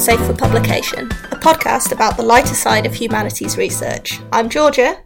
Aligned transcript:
Safe 0.00 0.26
for 0.26 0.32
Publication, 0.32 1.08
a 1.30 1.36
podcast 1.36 1.92
about 1.92 2.16
the 2.16 2.22
lighter 2.22 2.54
side 2.54 2.86
of 2.86 2.94
humanities 2.94 3.58
research. 3.58 4.18
I'm 4.32 4.48
Georgia. 4.48 4.96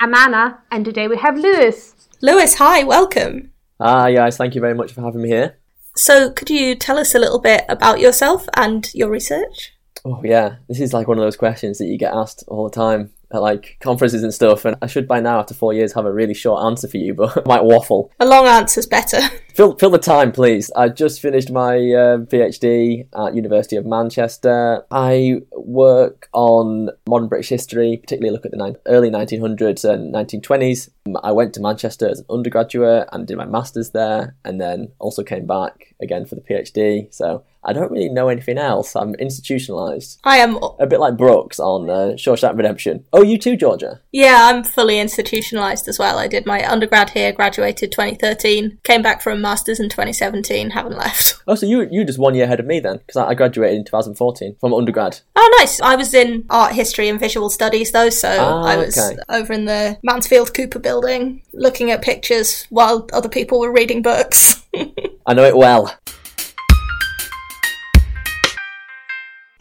I'm 0.00 0.12
Anna, 0.14 0.62
and 0.70 0.84
today 0.84 1.08
we 1.08 1.16
have 1.16 1.38
Lewis. 1.38 1.94
Lewis, 2.20 2.56
hi, 2.56 2.84
welcome. 2.84 3.52
Hi, 3.80 4.12
guys, 4.12 4.36
thank 4.36 4.54
you 4.54 4.60
very 4.60 4.74
much 4.74 4.92
for 4.92 5.00
having 5.00 5.22
me 5.22 5.30
here. 5.30 5.56
So, 5.96 6.30
could 6.30 6.50
you 6.50 6.74
tell 6.74 6.98
us 6.98 7.14
a 7.14 7.18
little 7.18 7.38
bit 7.40 7.64
about 7.70 8.00
yourself 8.00 8.46
and 8.54 8.92
your 8.92 9.08
research? 9.08 9.72
Oh, 10.04 10.20
yeah, 10.22 10.56
this 10.68 10.78
is 10.78 10.92
like 10.92 11.08
one 11.08 11.16
of 11.16 11.24
those 11.24 11.38
questions 11.38 11.78
that 11.78 11.86
you 11.86 11.96
get 11.96 12.12
asked 12.12 12.44
all 12.46 12.68
the 12.68 12.76
time 12.76 13.12
at 13.34 13.42
like 13.42 13.76
conferences 13.80 14.22
and 14.22 14.32
stuff. 14.32 14.64
And 14.64 14.76
I 14.80 14.86
should 14.86 15.08
by 15.08 15.20
now, 15.20 15.38
after 15.38 15.54
four 15.54 15.72
years, 15.72 15.92
have 15.94 16.06
a 16.06 16.12
really 16.12 16.34
short 16.34 16.64
answer 16.64 16.88
for 16.88 16.96
you, 16.96 17.14
but 17.14 17.36
I 17.36 17.42
might 17.46 17.64
waffle. 17.64 18.12
A 18.20 18.26
long 18.26 18.46
answer's 18.46 18.86
better. 18.86 19.20
Fill, 19.54 19.76
fill 19.76 19.90
the 19.90 19.98
time, 19.98 20.32
please. 20.32 20.68
I 20.74 20.88
just 20.88 21.22
finished 21.22 21.48
my 21.48 21.76
uh, 21.76 22.18
PhD 22.26 23.06
at 23.16 23.36
University 23.36 23.76
of 23.76 23.86
Manchester. 23.86 24.84
I 24.90 25.42
work 25.52 26.28
on 26.32 26.90
modern 27.08 27.28
British 27.28 27.50
history, 27.50 27.96
particularly 27.96 28.32
look 28.32 28.44
at 28.44 28.50
the 28.50 28.56
ni- 28.56 28.76
early 28.86 29.10
1900s 29.10 29.88
and 29.88 30.12
1920s. 30.12 30.90
I 31.22 31.32
went 31.32 31.52
to 31.54 31.60
Manchester 31.60 32.08
as 32.08 32.20
an 32.20 32.26
undergraduate 32.30 33.08
and 33.12 33.26
did 33.26 33.36
my 33.36 33.44
masters 33.44 33.90
there, 33.90 34.36
and 34.44 34.60
then 34.60 34.92
also 34.98 35.22
came 35.22 35.46
back 35.46 35.94
again 36.00 36.24
for 36.24 36.34
the 36.34 36.40
PhD. 36.40 37.12
So 37.12 37.44
I 37.62 37.72
don't 37.74 37.90
really 37.92 38.08
know 38.08 38.28
anything 38.28 38.56
else. 38.58 38.94
I'm 38.96 39.14
institutionalized. 39.16 40.18
I 40.24 40.38
am. 40.38 40.58
A 40.80 40.86
bit 40.86 41.00
like 41.00 41.16
Brooks 41.16 41.58
on 41.60 41.88
uh, 41.90 42.14
Shawshank 42.16 42.56
Redemption. 42.56 43.04
Oh, 43.12 43.22
you 43.22 43.38
too, 43.38 43.56
Georgia? 43.56 44.00
Yeah, 44.12 44.48
I'm 44.50 44.64
fully 44.64 44.98
institutionalized 44.98 45.88
as 45.88 45.98
well. 45.98 46.18
I 46.18 46.26
did 46.26 46.46
my 46.46 46.66
undergrad 46.70 47.10
here, 47.10 47.32
graduated 47.32 47.92
2013, 47.92 48.78
came 48.82 49.02
back 49.02 49.20
for 49.20 49.30
a 49.30 49.36
master's 49.36 49.80
in 49.80 49.88
2017, 49.90 50.70
haven't 50.70 50.96
left. 50.96 51.34
Oh, 51.46 51.54
so 51.54 51.66
you 51.66 51.86
you 51.90 52.04
just 52.06 52.18
one 52.18 52.34
year 52.34 52.44
ahead 52.46 52.58
of 52.58 52.64
me 52.64 52.80
then? 52.80 52.96
Because 53.06 53.16
I 53.18 53.34
graduated 53.34 53.76
in 53.80 53.84
2014 53.84 54.56
from 54.58 54.72
undergrad. 54.72 55.20
Oh, 55.36 55.56
nice. 55.58 55.78
I 55.78 55.94
was 55.94 56.14
in 56.14 56.46
art 56.48 56.72
history 56.72 57.10
and 57.10 57.20
visual 57.20 57.50
studies 57.50 57.92
though, 57.92 58.08
so 58.08 58.34
Ah, 58.40 58.62
I 58.64 58.76
was 58.78 58.96
okay. 58.96 59.18
over 59.28 59.52
in 59.52 59.66
the 59.66 59.98
Mansfield 60.02 60.54
Cooper 60.54 60.78
building 60.78 60.93
looking 61.00 61.90
at 61.90 62.02
pictures 62.02 62.66
while 62.70 63.08
other 63.12 63.28
people 63.28 63.60
were 63.60 63.72
reading 63.72 64.02
books. 64.02 64.64
I 65.26 65.34
know 65.34 65.44
it 65.44 65.56
well. 65.56 65.96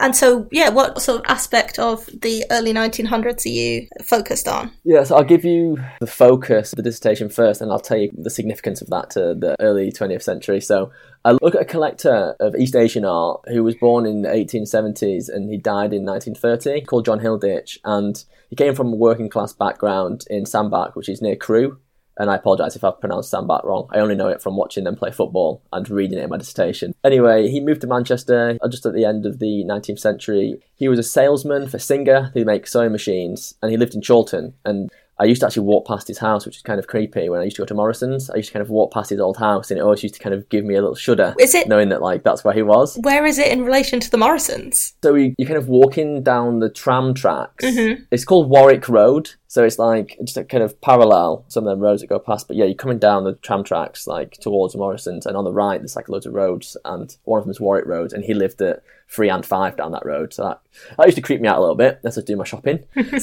and 0.03 0.13
so, 0.13 0.49
yeah, 0.51 0.67
what 0.67 1.01
sort 1.01 1.19
of 1.21 1.25
aspect 1.29 1.79
of 1.79 2.05
the 2.07 2.43
early 2.51 2.73
1900s 2.73 3.45
are 3.45 3.49
you 3.49 3.87
focused 4.03 4.49
on? 4.49 4.69
Yeah, 4.83 5.05
so 5.05 5.15
I'll 5.15 5.23
give 5.23 5.45
you 5.45 5.77
the 6.01 6.07
focus 6.07 6.73
of 6.73 6.77
the 6.77 6.83
dissertation 6.83 7.29
first, 7.29 7.61
and 7.61 7.71
I'll 7.71 7.79
tell 7.79 7.97
you 7.97 8.11
the 8.13 8.29
significance 8.29 8.81
of 8.81 8.89
that 8.89 9.11
to 9.11 9.33
the 9.33 9.55
early 9.61 9.93
20th 9.93 10.23
century. 10.23 10.59
So 10.59 10.91
I 11.25 11.38
look 11.41 11.55
at 11.55 11.61
a 11.61 11.66
collector 11.66 12.35
of 12.41 12.53
East 12.55 12.75
Asian 12.75 13.05
art 13.05 13.41
who 13.47 13.63
was 13.63 13.75
born 13.75 14.05
in 14.05 14.23
the 14.23 14.29
1870s 14.29 15.29
and 15.29 15.49
he 15.49 15.57
died 15.57 15.93
in 15.93 16.05
1930, 16.05 16.81
called 16.81 17.05
John 17.05 17.21
Hilditch, 17.21 17.79
and 17.85 18.21
he 18.49 18.57
came 18.57 18.75
from 18.75 18.91
a 18.91 18.95
working 18.97 19.29
class 19.29 19.53
background 19.53 20.25
in 20.29 20.45
Sandbach, 20.45 20.97
which 20.97 21.07
is 21.07 21.21
near 21.21 21.38
Crewe. 21.38 21.79
And 22.17 22.29
I 22.29 22.35
apologise 22.35 22.75
if 22.75 22.83
I've 22.83 22.99
pronounced 22.99 23.31
Sandbach 23.31 23.63
wrong. 23.63 23.88
I 23.91 23.99
only 23.99 24.16
know 24.16 24.27
it 24.27 24.41
from 24.41 24.57
watching 24.57 24.83
them 24.83 24.95
play 24.95 25.11
football 25.11 25.63
and 25.71 25.89
reading 25.89 26.19
it 26.19 26.25
in 26.25 26.29
my 26.29 26.38
dissertation. 26.38 26.94
Anyway, 27.03 27.47
he 27.47 27.59
moved 27.59 27.81
to 27.81 27.88
Manchester 27.88 28.57
just 28.69 28.85
at 28.85 28.94
the 28.94 29.05
end 29.05 29.25
of 29.25 29.40
the 29.40 29.63
19th 29.66 30.00
century. 30.00 30.61
He 30.75 30.90
was 30.90 31.00
a 31.00 31.03
salesman 31.03 31.67
for 31.69 31.79
Singer, 31.79 32.31
who 32.34 32.45
make 32.45 32.67
sewing 32.67 32.91
machines, 32.91 33.55
and 33.63 33.72
he 33.72 33.78
lived 33.78 33.95
in 33.95 34.03
Chorlton. 34.03 34.53
And 34.63 34.91
I 35.19 35.25
used 35.25 35.41
to 35.41 35.46
actually 35.47 35.68
walk 35.68 35.85
past 35.88 36.07
his 36.07 36.18
house, 36.18 36.46
which 36.46 36.56
is 36.57 36.62
kind 36.63 36.79
of 36.79 36.88
creepy. 36.88 37.29
When 37.29 37.40
I 37.40 37.44
used 37.44 37.56
to 37.57 37.62
go 37.62 37.66
to 37.68 37.74
Morrison's, 37.75 38.29
I 38.31 38.38
used 38.38 38.50
to 38.50 38.53
kind 38.53 38.63
of 38.63 38.69
walk 38.69 38.91
past 38.91 39.09
his 39.12 39.19
old 39.19 39.38
house, 39.38 39.69
and 39.69 39.78
it 39.79 39.81
always 39.84 40.01
used 40.01 40.16
to 40.16 40.19
kind 40.22 40.34
of 40.34 40.50
give 40.50 40.66
me 40.66 40.74
a 40.75 40.81
little 40.81 40.96
shudder, 40.96 41.35
Is 41.40 41.53
it- 41.53 41.68
knowing 41.68 41.90
that 41.90 42.01
like 42.01 42.24
that's 42.24 42.44
where 42.44 42.53
he 42.53 42.63
was. 42.63 42.97
Where 43.03 43.25
is 43.25 43.38
it 43.38 43.47
in 43.52 43.63
relation 43.63 44.00
to 44.00 44.09
the 44.09 44.18
Morrisons? 44.18 44.94
So 45.03 45.13
you, 45.16 45.35
you're 45.38 45.47
kind 45.47 45.57
of 45.59 45.68
walking 45.69 46.23
down 46.23 46.59
the 46.59 46.69
tram 46.69 47.13
tracks. 47.13 47.63
Mhm. 47.63 48.06
It's 48.12 48.25
called 48.25 48.50
Warwick 48.50 48.90
Road. 48.90 49.31
So 49.53 49.64
it's 49.64 49.78
like 49.78 50.18
just 50.24 50.36
a 50.36 50.44
kind 50.44 50.64
of 50.64 50.81
parallel 50.81 51.46
some 51.47 51.68
of 51.68 51.69
them 51.69 51.80
roads 51.80 52.02
that 52.02 52.08
go 52.08 52.18
past. 52.18 52.47
But 52.47 52.58
yeah, 52.58 52.66
you're 52.66 52.74
coming 52.74 52.97
down 52.97 53.24
the 53.24 53.36
tram 53.36 53.64
tracks 53.64 54.08
like 54.08 54.31
towards 54.41 54.75
Morrison's, 54.75 55.28
and 55.28 55.38
on 55.38 55.44
the 55.44 55.53
right 55.53 55.80
there's 55.80 55.96
like 55.96 56.09
loads 56.09 56.25
of 56.25 56.34
roads, 56.34 56.75
and 56.86 57.16
one 57.25 57.38
of 57.38 57.46
them 57.46 57.52
is 57.52 57.62
Warwick 57.62 57.86
Road, 57.86 58.14
and 58.14 58.24
he 58.24 58.34
lived 58.34 58.59
at 58.64 58.81
three 59.08 59.30
and 59.30 59.46
five 59.46 59.78
down 59.78 59.91
that 59.91 60.08
road. 60.08 60.34
So 60.34 60.44
that, 60.46 60.62
that 60.97 61.06
used 61.06 61.18
to 61.18 61.22
creep 61.22 61.40
me 61.40 61.47
out 61.47 61.59
a 61.59 61.62
little 61.62 61.75
bit. 61.75 62.00
That's 62.02 62.16
to 62.16 62.24
do 62.24 62.36
my 62.36 62.46
shopping. 62.46 62.84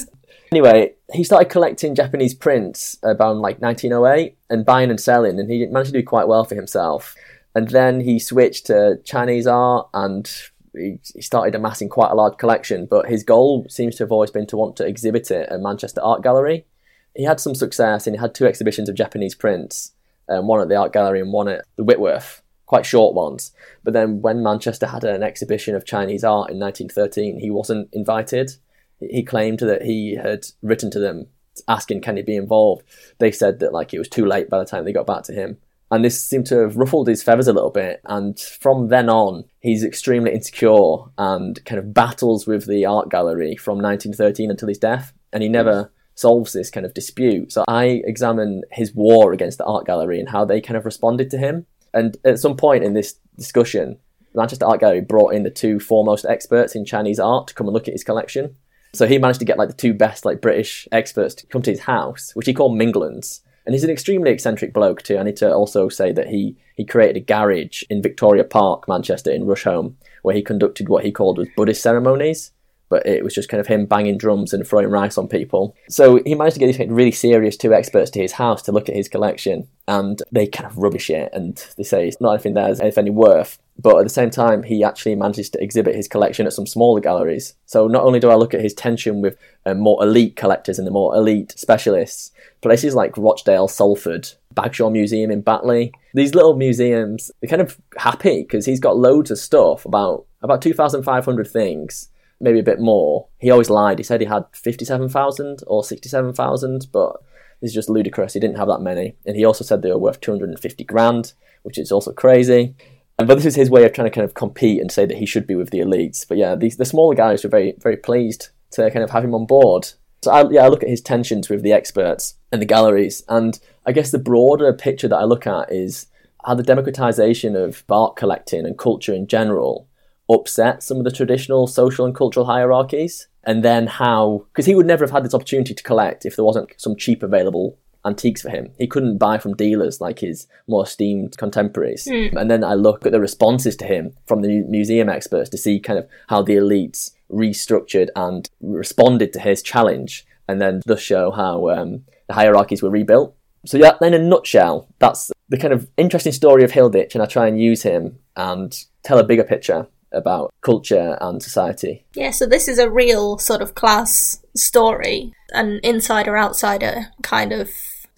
Anyway, 0.52 0.94
he 1.12 1.22
started 1.22 1.48
collecting 1.48 1.94
Japanese 1.94 2.34
prints 2.34 2.98
about 3.04 3.36
like 3.36 3.60
1908 3.60 4.36
and 4.50 4.66
buying 4.66 4.90
and 4.90 5.00
selling, 5.00 5.38
and 5.38 5.48
he 5.48 5.64
managed 5.66 5.92
to 5.92 6.00
do 6.00 6.04
quite 6.04 6.26
well 6.26 6.42
for 6.42 6.56
himself. 6.56 7.14
And 7.54 7.68
then 7.68 8.00
he 8.00 8.18
switched 8.18 8.66
to 8.66 8.98
Chinese 9.04 9.46
art 9.46 9.88
and 9.94 10.28
he, 10.74 10.98
started 11.20 11.54
amassing 11.54 11.88
quite 11.88 12.10
a 12.10 12.14
large 12.14 12.38
collection. 12.38 12.86
But 12.86 13.08
his 13.08 13.24
goal 13.24 13.66
seems 13.68 13.96
to 13.96 14.04
have 14.04 14.12
always 14.12 14.30
been 14.30 14.46
to 14.48 14.56
want 14.56 14.76
to 14.76 14.86
exhibit 14.86 15.30
it 15.30 15.48
at 15.48 15.60
Manchester 15.60 16.00
Art 16.02 16.22
Gallery. 16.22 16.66
He 17.14 17.24
had 17.24 17.40
some 17.40 17.54
success 17.54 18.06
and 18.06 18.14
he 18.14 18.20
had 18.20 18.34
two 18.34 18.46
exhibitions 18.46 18.88
of 18.88 18.94
Japanese 18.94 19.34
prints, 19.34 19.92
um, 20.28 20.46
one 20.46 20.60
at 20.60 20.68
the 20.68 20.76
Art 20.76 20.92
Gallery 20.92 21.20
and 21.20 21.32
one 21.32 21.48
at 21.48 21.64
the 21.76 21.84
Whitworth, 21.84 22.42
quite 22.66 22.86
short 22.86 23.14
ones. 23.14 23.52
But 23.82 23.94
then 23.94 24.22
when 24.22 24.42
Manchester 24.42 24.86
had 24.86 25.04
an 25.04 25.22
exhibition 25.22 25.74
of 25.74 25.84
Chinese 25.84 26.22
art 26.22 26.50
in 26.50 26.58
1913, 26.58 27.40
he 27.40 27.50
wasn't 27.50 27.88
invited 27.92 28.52
he 29.00 29.22
claimed 29.22 29.60
that 29.60 29.82
he 29.82 30.14
had 30.14 30.46
written 30.62 30.90
to 30.90 30.98
them 30.98 31.26
asking 31.66 32.00
can 32.00 32.16
he 32.16 32.22
be 32.22 32.36
involved 32.36 32.82
they 33.18 33.32
said 33.32 33.58
that 33.58 33.72
like 33.72 33.92
it 33.92 33.98
was 33.98 34.08
too 34.08 34.24
late 34.24 34.48
by 34.48 34.58
the 34.58 34.64
time 34.64 34.84
they 34.84 34.92
got 34.92 35.06
back 35.06 35.22
to 35.22 35.32
him 35.32 35.58
and 35.90 36.04
this 36.04 36.22
seemed 36.22 36.46
to 36.46 36.58
have 36.58 36.76
ruffled 36.76 37.08
his 37.08 37.22
feathers 37.22 37.48
a 37.48 37.52
little 37.52 37.70
bit. 37.70 38.00
And 38.04 38.38
from 38.38 38.88
then 38.88 39.08
on 39.08 39.44
he's 39.60 39.84
extremely 39.84 40.32
insecure 40.32 41.04
and 41.18 41.62
kind 41.64 41.78
of 41.78 41.92
battles 41.92 42.46
with 42.46 42.66
the 42.66 42.86
art 42.86 43.10
gallery 43.10 43.56
from 43.56 43.78
1913 43.78 44.50
until 44.50 44.68
his 44.68 44.78
death 44.78 45.12
and 45.32 45.42
he 45.42 45.48
hmm. 45.48 45.54
never 45.54 45.92
solves 46.14 46.52
this 46.52 46.70
kind 46.70 46.86
of 46.86 46.94
dispute. 46.94 47.52
So 47.52 47.64
i 47.66 48.02
examine 48.04 48.62
his 48.70 48.94
war 48.94 49.32
against 49.32 49.58
the 49.58 49.64
art 49.64 49.86
gallery 49.86 50.20
and 50.20 50.28
how 50.28 50.44
they 50.44 50.60
kind 50.60 50.76
of 50.76 50.84
responded 50.84 51.30
to 51.30 51.38
him. 51.38 51.66
And 51.92 52.16
at 52.24 52.38
some 52.38 52.56
point 52.56 52.84
in 52.84 52.94
this 52.94 53.14
discussion 53.36 53.98
manchester 54.32 54.66
art 54.66 54.80
gallery 54.80 55.00
brought 55.00 55.34
in 55.34 55.42
the 55.42 55.50
two 55.50 55.80
foremost 55.80 56.24
experts 56.24 56.76
in 56.76 56.84
chinese 56.84 57.18
art 57.18 57.48
to 57.48 57.54
come 57.54 57.66
and 57.66 57.74
look 57.74 57.88
at 57.88 57.94
his 57.94 58.04
collection. 58.04 58.54
So 58.92 59.06
he 59.06 59.18
managed 59.18 59.38
to 59.40 59.44
get 59.44 59.58
like 59.58 59.68
the 59.68 59.74
two 59.74 59.94
best 59.94 60.24
like 60.24 60.40
British 60.40 60.88
experts 60.92 61.34
to 61.36 61.46
come 61.46 61.62
to 61.62 61.70
his 61.70 61.80
house, 61.80 62.32
which 62.34 62.46
he 62.46 62.54
called 62.54 62.78
Minglands. 62.78 63.40
And 63.70 63.74
he's 63.76 63.84
an 63.84 63.90
extremely 63.90 64.32
eccentric 64.32 64.72
bloke 64.72 65.00
too. 65.02 65.16
I 65.16 65.22
need 65.22 65.36
to 65.36 65.54
also 65.54 65.88
say 65.88 66.10
that 66.10 66.26
he 66.26 66.56
he 66.74 66.84
created 66.84 67.16
a 67.16 67.24
garage 67.24 67.84
in 67.88 68.02
Victoria 68.02 68.42
Park, 68.42 68.88
Manchester, 68.88 69.30
in 69.30 69.44
Rusholme, 69.44 69.94
where 70.22 70.34
he 70.34 70.42
conducted 70.42 70.88
what 70.88 71.04
he 71.04 71.12
called 71.12 71.38
was 71.38 71.46
Buddhist 71.56 71.80
ceremonies. 71.80 72.50
But 72.90 73.06
it 73.06 73.24
was 73.24 73.34
just 73.34 73.48
kind 73.48 73.60
of 73.60 73.66
him 73.66 73.86
banging 73.86 74.18
drums 74.18 74.52
and 74.52 74.66
throwing 74.66 74.88
rice 74.88 75.16
on 75.16 75.28
people. 75.28 75.74
So 75.88 76.20
he 76.26 76.34
managed 76.34 76.54
to 76.54 76.60
get 76.60 76.66
these 76.66 76.88
really 76.90 77.12
serious 77.12 77.56
two 77.56 77.72
experts 77.72 78.10
to 78.10 78.20
his 78.20 78.32
house 78.32 78.60
to 78.62 78.72
look 78.72 78.88
at 78.90 78.96
his 78.96 79.08
collection, 79.08 79.68
and 79.88 80.20
they 80.30 80.46
kind 80.46 80.66
of 80.66 80.76
rubbish 80.76 81.08
it, 81.08 81.30
and 81.32 81.56
they 81.78 81.84
say 81.84 82.06
it's 82.06 82.20
not 82.20 82.34
anything 82.34 82.54
there's 82.54 82.80
of 82.80 82.98
any 82.98 83.10
worth. 83.10 83.58
But 83.82 83.96
at 83.96 84.02
the 84.04 84.10
same 84.10 84.30
time, 84.30 84.62
he 84.62 84.84
actually 84.84 85.14
manages 85.14 85.48
to 85.50 85.62
exhibit 85.62 85.94
his 85.94 86.08
collection 86.08 86.46
at 86.46 86.52
some 86.52 86.66
smaller 86.66 87.00
galleries. 87.00 87.54
So 87.64 87.86
not 87.86 88.04
only 88.04 88.20
do 88.20 88.28
I 88.28 88.34
look 88.34 88.52
at 88.52 88.60
his 88.60 88.74
tension 88.74 89.22
with 89.22 89.38
um, 89.64 89.80
more 89.80 90.02
elite 90.02 90.36
collectors 90.36 90.78
and 90.78 90.86
the 90.86 90.90
more 90.90 91.14
elite 91.14 91.54
specialists, 91.56 92.30
places 92.60 92.94
like 92.94 93.16
Rochdale, 93.16 93.68
Salford, 93.68 94.28
Bagshaw 94.54 94.90
Museum 94.90 95.30
in 95.30 95.40
Batley, 95.40 95.92
these 96.12 96.34
little 96.34 96.56
museums, 96.56 97.30
they're 97.40 97.48
kind 97.48 97.62
of 97.62 97.78
happy 97.96 98.42
because 98.42 98.66
he's 98.66 98.80
got 98.80 98.98
loads 98.98 99.30
of 99.30 99.38
stuff 99.38 99.86
about 99.86 100.26
about 100.42 100.62
2,500 100.62 101.46
things, 101.46 102.08
maybe 102.40 102.58
a 102.58 102.64
bit 102.64 102.80
more. 102.80 103.28
He 103.38 103.50
always 103.50 103.70
lied. 103.70 103.98
He 103.98 104.04
said 104.04 104.20
he 104.20 104.26
had 104.26 104.44
57,000 104.52 105.60
or 105.66 105.84
67,000, 105.84 106.86
but 106.92 107.16
this 107.60 107.70
is 107.70 107.74
just 107.74 107.90
ludicrous. 107.90 108.32
He 108.32 108.40
didn't 108.40 108.56
have 108.56 108.68
that 108.68 108.80
many. 108.80 109.16
And 109.26 109.36
he 109.36 109.44
also 109.44 109.64
said 109.64 109.82
they 109.82 109.90
were 109.90 109.98
worth 109.98 110.20
250 110.20 110.84
grand, 110.84 111.34
which 111.62 111.78
is 111.78 111.92
also 111.92 112.12
crazy. 112.12 112.74
But 113.18 113.34
this 113.34 113.44
is 113.44 113.54
his 113.54 113.68
way 113.68 113.84
of 113.84 113.92
trying 113.92 114.06
to 114.06 114.14
kind 114.14 114.24
of 114.24 114.34
compete 114.34 114.80
and 114.80 114.90
say 114.90 115.04
that 115.04 115.18
he 115.18 115.26
should 115.26 115.46
be 115.46 115.54
with 115.54 115.70
the 115.70 115.80
elites. 115.80 116.26
But 116.26 116.38
yeah, 116.38 116.54
the 116.54 116.70
smaller 116.70 117.14
guys 117.14 117.44
were 117.44 117.50
very 117.50 117.74
very 117.78 117.98
pleased 117.98 118.48
to 118.72 118.90
kind 118.90 119.02
of 119.02 119.10
have 119.10 119.24
him 119.24 119.34
on 119.34 119.44
board. 119.46 119.90
So 120.22 120.30
I, 120.30 120.48
yeah, 120.50 120.64
I 120.64 120.68
look 120.68 120.82
at 120.82 120.88
his 120.88 121.00
tensions 121.00 121.48
with 121.48 121.62
the 121.62 121.72
experts 121.72 122.36
and 122.52 122.60
the 122.60 122.66
galleries, 122.66 123.22
and 123.28 123.58
I 123.86 123.92
guess 123.92 124.10
the 124.10 124.18
broader 124.18 124.72
picture 124.72 125.08
that 125.08 125.16
I 125.16 125.24
look 125.24 125.46
at 125.46 125.72
is 125.72 126.06
how 126.44 126.54
the 126.54 126.62
democratization 126.62 127.56
of 127.56 127.84
art 127.90 128.16
collecting 128.16 128.64
and 128.64 128.78
culture 128.78 129.14
in 129.14 129.26
general 129.26 129.88
upset 130.34 130.82
some 130.82 130.98
of 130.98 131.04
the 131.04 131.10
traditional 131.10 131.66
social 131.66 132.04
and 132.04 132.14
cultural 132.14 132.46
hierarchies, 132.46 133.28
and 133.44 133.64
then 133.64 133.86
how 133.86 134.46
because 134.52 134.66
he 134.66 134.74
would 134.74 134.86
never 134.86 135.04
have 135.04 135.10
had 135.10 135.24
this 135.24 135.34
opportunity 135.34 135.74
to 135.74 135.82
collect 135.82 136.24
if 136.24 136.36
there 136.36 136.44
wasn't 136.44 136.70
some 136.78 136.96
cheap 136.96 137.22
available 137.22 137.78
antiques 138.04 138.40
for 138.40 138.48
him. 138.48 138.70
He 138.78 138.86
couldn't 138.86 139.18
buy 139.18 139.38
from 139.38 139.54
dealers 139.54 140.00
like 140.00 140.20
his 140.20 140.46
more 140.66 140.84
esteemed 140.84 141.36
contemporaries. 141.36 142.06
And 142.34 142.50
then 142.50 142.64
I 142.64 142.74
look 142.74 143.04
at 143.04 143.12
the 143.12 143.20
responses 143.20 143.76
to 143.76 143.84
him 143.84 144.14
from 144.26 144.40
the 144.40 144.62
museum 144.62 145.08
experts 145.10 145.50
to 145.50 145.58
see 145.58 145.78
kind 145.80 145.98
of 145.98 146.08
how 146.28 146.42
the 146.42 146.56
elites 146.56 147.10
restructured 147.30 148.08
and 148.16 148.48
responded 148.60 149.32
to 149.34 149.40
his 149.40 149.62
challenge, 149.62 150.26
and 150.48 150.60
then 150.60 150.80
thus 150.86 151.00
show 151.00 151.30
how 151.30 151.68
um, 151.70 152.04
the 152.26 152.34
hierarchies 152.34 152.82
were 152.82 152.90
rebuilt. 152.90 153.36
So 153.66 153.76
yeah, 153.76 153.92
in 154.00 154.14
a 154.14 154.18
nutshell, 154.18 154.88
that's 154.98 155.30
the 155.50 155.58
kind 155.58 155.74
of 155.74 155.88
interesting 155.98 156.32
story 156.32 156.64
of 156.64 156.72
Hilditch, 156.72 157.14
and 157.14 157.22
I 157.22 157.26
try 157.26 157.46
and 157.46 157.60
use 157.60 157.82
him 157.82 158.18
and 158.34 158.76
tell 159.02 159.18
a 159.18 159.24
bigger 159.24 159.44
picture 159.44 159.86
about 160.12 160.52
culture 160.62 161.16
and 161.20 161.42
society. 161.42 162.04
Yeah, 162.14 162.30
so 162.30 162.46
this 162.46 162.68
is 162.68 162.78
a 162.78 162.90
real 162.90 163.38
sort 163.38 163.62
of 163.62 163.74
class 163.74 164.44
story, 164.54 165.32
an 165.50 165.80
insider 165.82 166.36
outsider 166.36 167.06
kind 167.22 167.52
of 167.52 167.70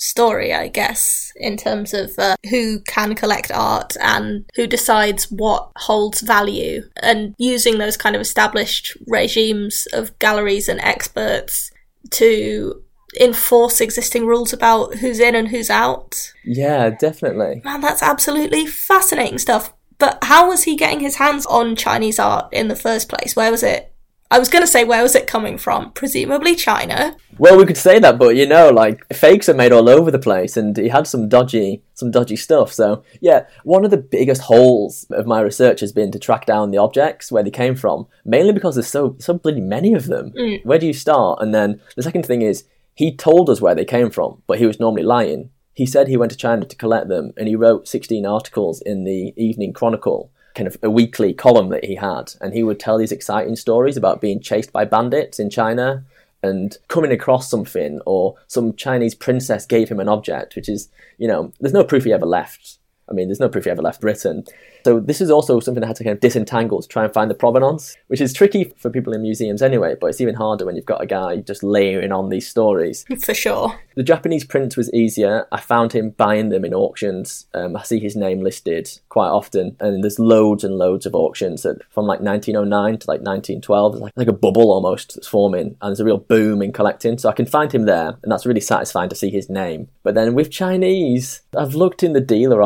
story, 0.02 0.52
I 0.52 0.68
guess, 0.68 1.32
in 1.36 1.56
terms 1.56 1.94
of 1.94 2.18
uh, 2.18 2.36
who 2.50 2.80
can 2.80 3.14
collect 3.14 3.52
art 3.52 3.96
and 4.00 4.44
who 4.56 4.66
decides 4.66 5.30
what 5.30 5.70
holds 5.76 6.20
value, 6.20 6.82
and 7.00 7.34
using 7.38 7.78
those 7.78 7.96
kind 7.96 8.16
of 8.16 8.22
established 8.22 8.96
regimes 9.06 9.86
of 9.92 10.18
galleries 10.18 10.68
and 10.68 10.80
experts 10.80 11.70
to 12.10 12.82
enforce 13.20 13.80
existing 13.80 14.26
rules 14.26 14.52
about 14.52 14.96
who's 14.96 15.20
in 15.20 15.34
and 15.34 15.48
who's 15.48 15.70
out. 15.70 16.32
Yeah, 16.44 16.90
definitely. 16.90 17.60
Man, 17.64 17.80
that's 17.80 18.02
absolutely 18.02 18.66
fascinating 18.66 19.38
stuff. 19.38 19.72
But 20.02 20.18
how 20.24 20.48
was 20.48 20.64
he 20.64 20.74
getting 20.74 20.98
his 20.98 21.14
hands 21.14 21.46
on 21.46 21.76
Chinese 21.76 22.18
art 22.18 22.52
in 22.52 22.66
the 22.66 22.74
first 22.74 23.08
place? 23.08 23.36
Where 23.36 23.52
was 23.52 23.62
it? 23.62 23.94
I 24.32 24.40
was 24.40 24.48
going 24.48 24.64
to 24.64 24.66
say, 24.66 24.82
where 24.82 25.04
was 25.04 25.14
it 25.14 25.28
coming 25.28 25.58
from? 25.58 25.92
Presumably 25.92 26.56
China. 26.56 27.16
Well, 27.38 27.56
we 27.56 27.66
could 27.66 27.76
say 27.76 28.00
that, 28.00 28.18
but 28.18 28.34
you 28.34 28.44
know, 28.44 28.70
like 28.70 29.06
fakes 29.14 29.48
are 29.48 29.54
made 29.54 29.70
all 29.70 29.88
over 29.88 30.10
the 30.10 30.18
place, 30.18 30.56
and 30.56 30.76
he 30.76 30.88
had 30.88 31.06
some 31.06 31.28
dodgy, 31.28 31.84
some 31.94 32.10
dodgy 32.10 32.34
stuff. 32.34 32.72
So 32.72 33.04
yeah, 33.20 33.46
one 33.62 33.84
of 33.84 33.92
the 33.92 33.96
biggest 33.96 34.42
holes 34.42 35.06
of 35.12 35.28
my 35.28 35.40
research 35.40 35.78
has 35.78 35.92
been 35.92 36.10
to 36.10 36.18
track 36.18 36.46
down 36.46 36.72
the 36.72 36.78
objects 36.78 37.30
where 37.30 37.44
they 37.44 37.52
came 37.52 37.76
from, 37.76 38.08
mainly 38.24 38.52
because 38.52 38.74
there's 38.74 38.88
so 38.88 39.14
so 39.20 39.34
bloody 39.34 39.60
many 39.60 39.94
of 39.94 40.06
them. 40.06 40.32
Mm. 40.32 40.64
Where 40.64 40.80
do 40.80 40.86
you 40.88 40.94
start? 40.94 41.38
And 41.40 41.54
then 41.54 41.80
the 41.94 42.02
second 42.02 42.26
thing 42.26 42.42
is 42.42 42.64
he 42.96 43.14
told 43.14 43.48
us 43.48 43.60
where 43.60 43.76
they 43.76 43.84
came 43.84 44.10
from, 44.10 44.42
but 44.48 44.58
he 44.58 44.66
was 44.66 44.80
normally 44.80 45.04
lying. 45.04 45.50
He 45.74 45.86
said 45.86 46.08
he 46.08 46.16
went 46.16 46.32
to 46.32 46.38
China 46.38 46.66
to 46.66 46.76
collect 46.76 47.08
them, 47.08 47.32
and 47.36 47.48
he 47.48 47.56
wrote 47.56 47.88
16 47.88 48.26
articles 48.26 48.80
in 48.82 49.04
the 49.04 49.32
Evening 49.36 49.72
Chronicle, 49.72 50.30
kind 50.54 50.66
of 50.66 50.76
a 50.82 50.90
weekly 50.90 51.32
column 51.32 51.70
that 51.70 51.84
he 51.84 51.94
had. 51.94 52.34
And 52.40 52.52
he 52.52 52.62
would 52.62 52.78
tell 52.78 52.98
these 52.98 53.12
exciting 53.12 53.56
stories 53.56 53.96
about 53.96 54.20
being 54.20 54.40
chased 54.40 54.72
by 54.72 54.84
bandits 54.84 55.40
in 55.40 55.48
China 55.48 56.04
and 56.42 56.76
coming 56.88 57.12
across 57.12 57.48
something, 57.48 58.00
or 58.04 58.36
some 58.48 58.74
Chinese 58.74 59.14
princess 59.14 59.64
gave 59.64 59.88
him 59.88 60.00
an 60.00 60.08
object, 60.08 60.56
which 60.56 60.68
is, 60.68 60.88
you 61.16 61.28
know, 61.28 61.52
there's 61.60 61.72
no 61.72 61.84
proof 61.84 62.04
he 62.04 62.12
ever 62.12 62.26
left. 62.26 62.78
I 63.12 63.14
mean, 63.14 63.28
there's 63.28 63.40
no 63.40 63.48
proof 63.48 63.64
he 63.64 63.70
ever 63.70 63.82
left 63.82 64.00
Britain. 64.00 64.44
So 64.84 64.98
this 64.98 65.20
is 65.20 65.30
also 65.30 65.60
something 65.60 65.84
I 65.84 65.86
had 65.86 65.96
to 65.96 66.04
kind 66.04 66.14
of 66.14 66.20
disentangle 66.20 66.80
to 66.80 66.88
try 66.88 67.04
and 67.04 67.12
find 67.12 67.30
the 67.30 67.34
provenance, 67.34 67.96
which 68.08 68.20
is 68.20 68.32
tricky 68.32 68.72
for 68.78 68.90
people 68.90 69.12
in 69.12 69.22
museums 69.22 69.62
anyway, 69.62 69.94
but 70.00 70.08
it's 70.08 70.20
even 70.20 70.34
harder 70.34 70.64
when 70.64 70.76
you've 70.76 70.86
got 70.86 71.02
a 71.02 71.06
guy 71.06 71.36
just 71.36 71.62
layering 71.62 72.10
on 72.10 72.30
these 72.30 72.48
stories. 72.48 73.04
For 73.20 73.34
sure. 73.34 73.78
The 73.94 74.02
Japanese 74.02 74.44
print 74.44 74.76
was 74.76 74.92
easier. 74.92 75.46
I 75.52 75.60
found 75.60 75.92
him 75.92 76.10
buying 76.10 76.48
them 76.48 76.64
in 76.64 76.72
auctions. 76.74 77.46
Um, 77.54 77.76
I 77.76 77.82
see 77.82 78.00
his 78.00 78.16
name 78.16 78.40
listed 78.40 78.90
quite 79.10 79.28
often, 79.28 79.76
and 79.80 80.02
there's 80.02 80.18
loads 80.18 80.64
and 80.64 80.76
loads 80.76 81.04
of 81.04 81.14
auctions 81.14 81.62
that, 81.62 81.82
from 81.90 82.06
like 82.06 82.20
1909 82.20 82.98
to 82.98 83.10
like 83.10 83.20
1912. 83.20 83.94
It's 83.94 84.02
like, 84.02 84.12
like 84.16 84.28
a 84.28 84.32
bubble 84.32 84.72
almost 84.72 85.14
that's 85.14 85.28
forming, 85.28 85.76
and 85.80 85.90
there's 85.90 86.00
a 86.00 86.04
real 86.04 86.18
boom 86.18 86.62
in 86.62 86.72
collecting. 86.72 87.18
So 87.18 87.28
I 87.28 87.32
can 87.32 87.46
find 87.46 87.70
him 87.70 87.84
there, 87.84 88.16
and 88.22 88.32
that's 88.32 88.46
really 88.46 88.60
satisfying 88.60 89.10
to 89.10 89.16
see 89.16 89.30
his 89.30 89.50
name. 89.50 89.88
But 90.02 90.14
then 90.14 90.34
with 90.34 90.50
Chinese, 90.50 91.42
I've 91.56 91.74
looked 91.74 92.02
in 92.02 92.14
the 92.14 92.20
dealer 92.20 92.62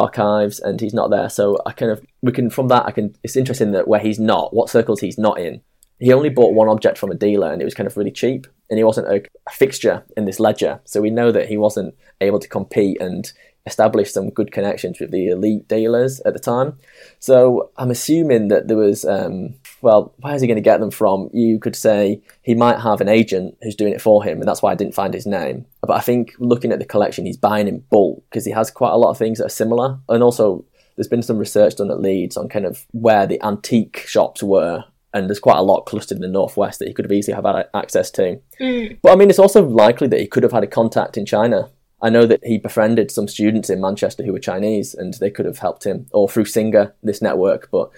and 0.61 0.81
he's 0.81 0.95
not 0.95 1.11
there. 1.11 1.29
So 1.29 1.59
I 1.67 1.73
kind 1.73 1.93
of 1.93 2.05
we 2.23 2.33
can 2.33 2.51
from 2.51 2.69
that 2.69 2.87
I 2.87 2.91
can. 2.91 3.15
It's 3.23 3.37
interesting 3.37 3.73
that 3.73 3.89
where 3.89 4.01
he's 4.01 4.19
not, 4.19 4.55
what 4.55 4.71
circles 4.71 5.01
he's 5.01 5.19
not 5.19 5.39
in. 5.39 5.61
He 5.99 6.13
only 6.13 6.29
bought 6.29 6.53
one 6.53 6.69
object 6.69 6.99
from 6.99 7.11
a 7.11 7.15
dealer, 7.15 7.51
and 7.51 7.63
it 7.63 7.65
was 7.65 7.75
kind 7.75 7.87
of 7.87 7.97
really 7.97 8.11
cheap, 8.11 8.47
and 8.69 8.79
he 8.79 8.85
wasn't 8.85 9.09
a, 9.09 9.23
a 9.47 9.51
fixture 9.51 10.05
in 10.17 10.27
this 10.27 10.39
ledger. 10.39 10.81
So 10.85 11.01
we 11.01 11.11
know 11.11 11.33
that 11.33 11.49
he 11.49 11.57
wasn't 11.57 11.95
able 12.21 12.39
to 12.39 12.49
compete 12.49 13.01
and 13.01 13.33
establish 13.67 14.13
some 14.13 14.31
good 14.31 14.53
connections 14.53 15.01
with 15.01 15.11
the 15.11 15.29
elite 15.29 15.67
dealers 15.69 16.21
at 16.21 16.35
the 16.35 16.39
time. 16.39 16.79
So 17.19 17.71
I'm 17.77 17.91
assuming 17.91 18.49
that 18.49 18.69
there 18.69 18.77
was, 18.77 19.05
um, 19.05 19.55
well, 19.83 20.15
where 20.19 20.35
is 20.35 20.41
he 20.41 20.49
going 20.49 20.57
to 20.57 20.63
get 20.63 20.81
them 20.81 20.91
from? 20.91 21.29
You 21.33 21.59
could 21.59 21.77
say 21.77 22.23
he 22.43 22.55
might 22.55 22.81
have 22.81 23.01
an 23.01 23.09
agent 23.09 23.57
who's 23.63 23.77
doing 23.77 23.93
it 23.93 24.01
for 24.01 24.25
him, 24.25 24.39
and 24.39 24.49
that's 24.49 24.63
why 24.63 24.73
I 24.73 24.75
didn't 24.75 24.95
find 24.95 25.15
his 25.15 25.27
name. 25.27 25.67
But 25.83 25.97
I 25.97 26.01
think 26.01 26.35
looking 26.39 26.73
at 26.73 26.79
the 26.79 26.85
collection, 26.85 27.27
he's 27.27 27.37
buying 27.37 27.69
in 27.69 27.81
bulk 27.91 28.25
because 28.31 28.45
he 28.45 28.53
has 28.53 28.71
quite 28.71 28.93
a 28.93 28.97
lot 28.97 29.11
of 29.11 29.19
things 29.19 29.39
that 29.39 29.47
are 29.47 29.51
similar, 29.51 29.99
and 30.09 30.23
also 30.23 30.65
there's 30.97 31.09
been 31.09 31.23
some 31.23 31.39
research 31.39 31.77
done 31.77 31.91
at 31.91 32.01
Leeds 32.01 32.37
on 32.37 32.49
kind 32.49 32.65
of 32.65 32.87
where 32.93 33.27
the 33.27 33.43
antique 33.43 33.99
shops 34.07 34.43
were. 34.43 34.85
And 35.15 35.31
there's 35.31 35.41
quite 35.41 35.57
a 35.57 35.63
lot 35.63 35.87
clustered 35.87 36.17
in 36.17 36.23
the 36.23 36.29
northwest 36.29 36.79
that 36.79 36.89
he 36.89 36.93
could 36.93 37.07
have 37.07 37.13
easily 37.13 37.35
have 37.35 37.47
had 37.47 37.69
access 37.73 38.11
to. 38.13 38.39
Mm. 38.61 38.99
But 39.01 39.13
I 39.13 39.17
mean, 39.17 39.31
it's 39.31 39.39
also 39.39 39.65
likely 39.65 40.09
that 40.09 40.21
he 40.21 40.27
could 40.27 40.43
have 40.43 40.53
had 40.53 40.65
a 40.65 40.67
contact 40.67 41.17
in 41.17 41.25
China. 41.25 41.71
I 42.03 42.11
know 42.11 42.27
that 42.27 42.45
he 42.45 42.59
befriended 42.59 43.11
some 43.11 43.27
students 43.27 43.71
in 43.71 43.81
Manchester 43.81 44.23
who 44.23 44.33
were 44.33 44.39
Chinese, 44.39 44.93
and 44.93 45.15
they 45.15 45.31
could 45.31 45.47
have 45.47 45.59
helped 45.59 45.85
him, 45.85 46.07
or 46.13 46.29
through 46.29 46.45
Singer, 46.45 46.95
this 47.03 47.23
network. 47.23 47.71
But 47.71 47.91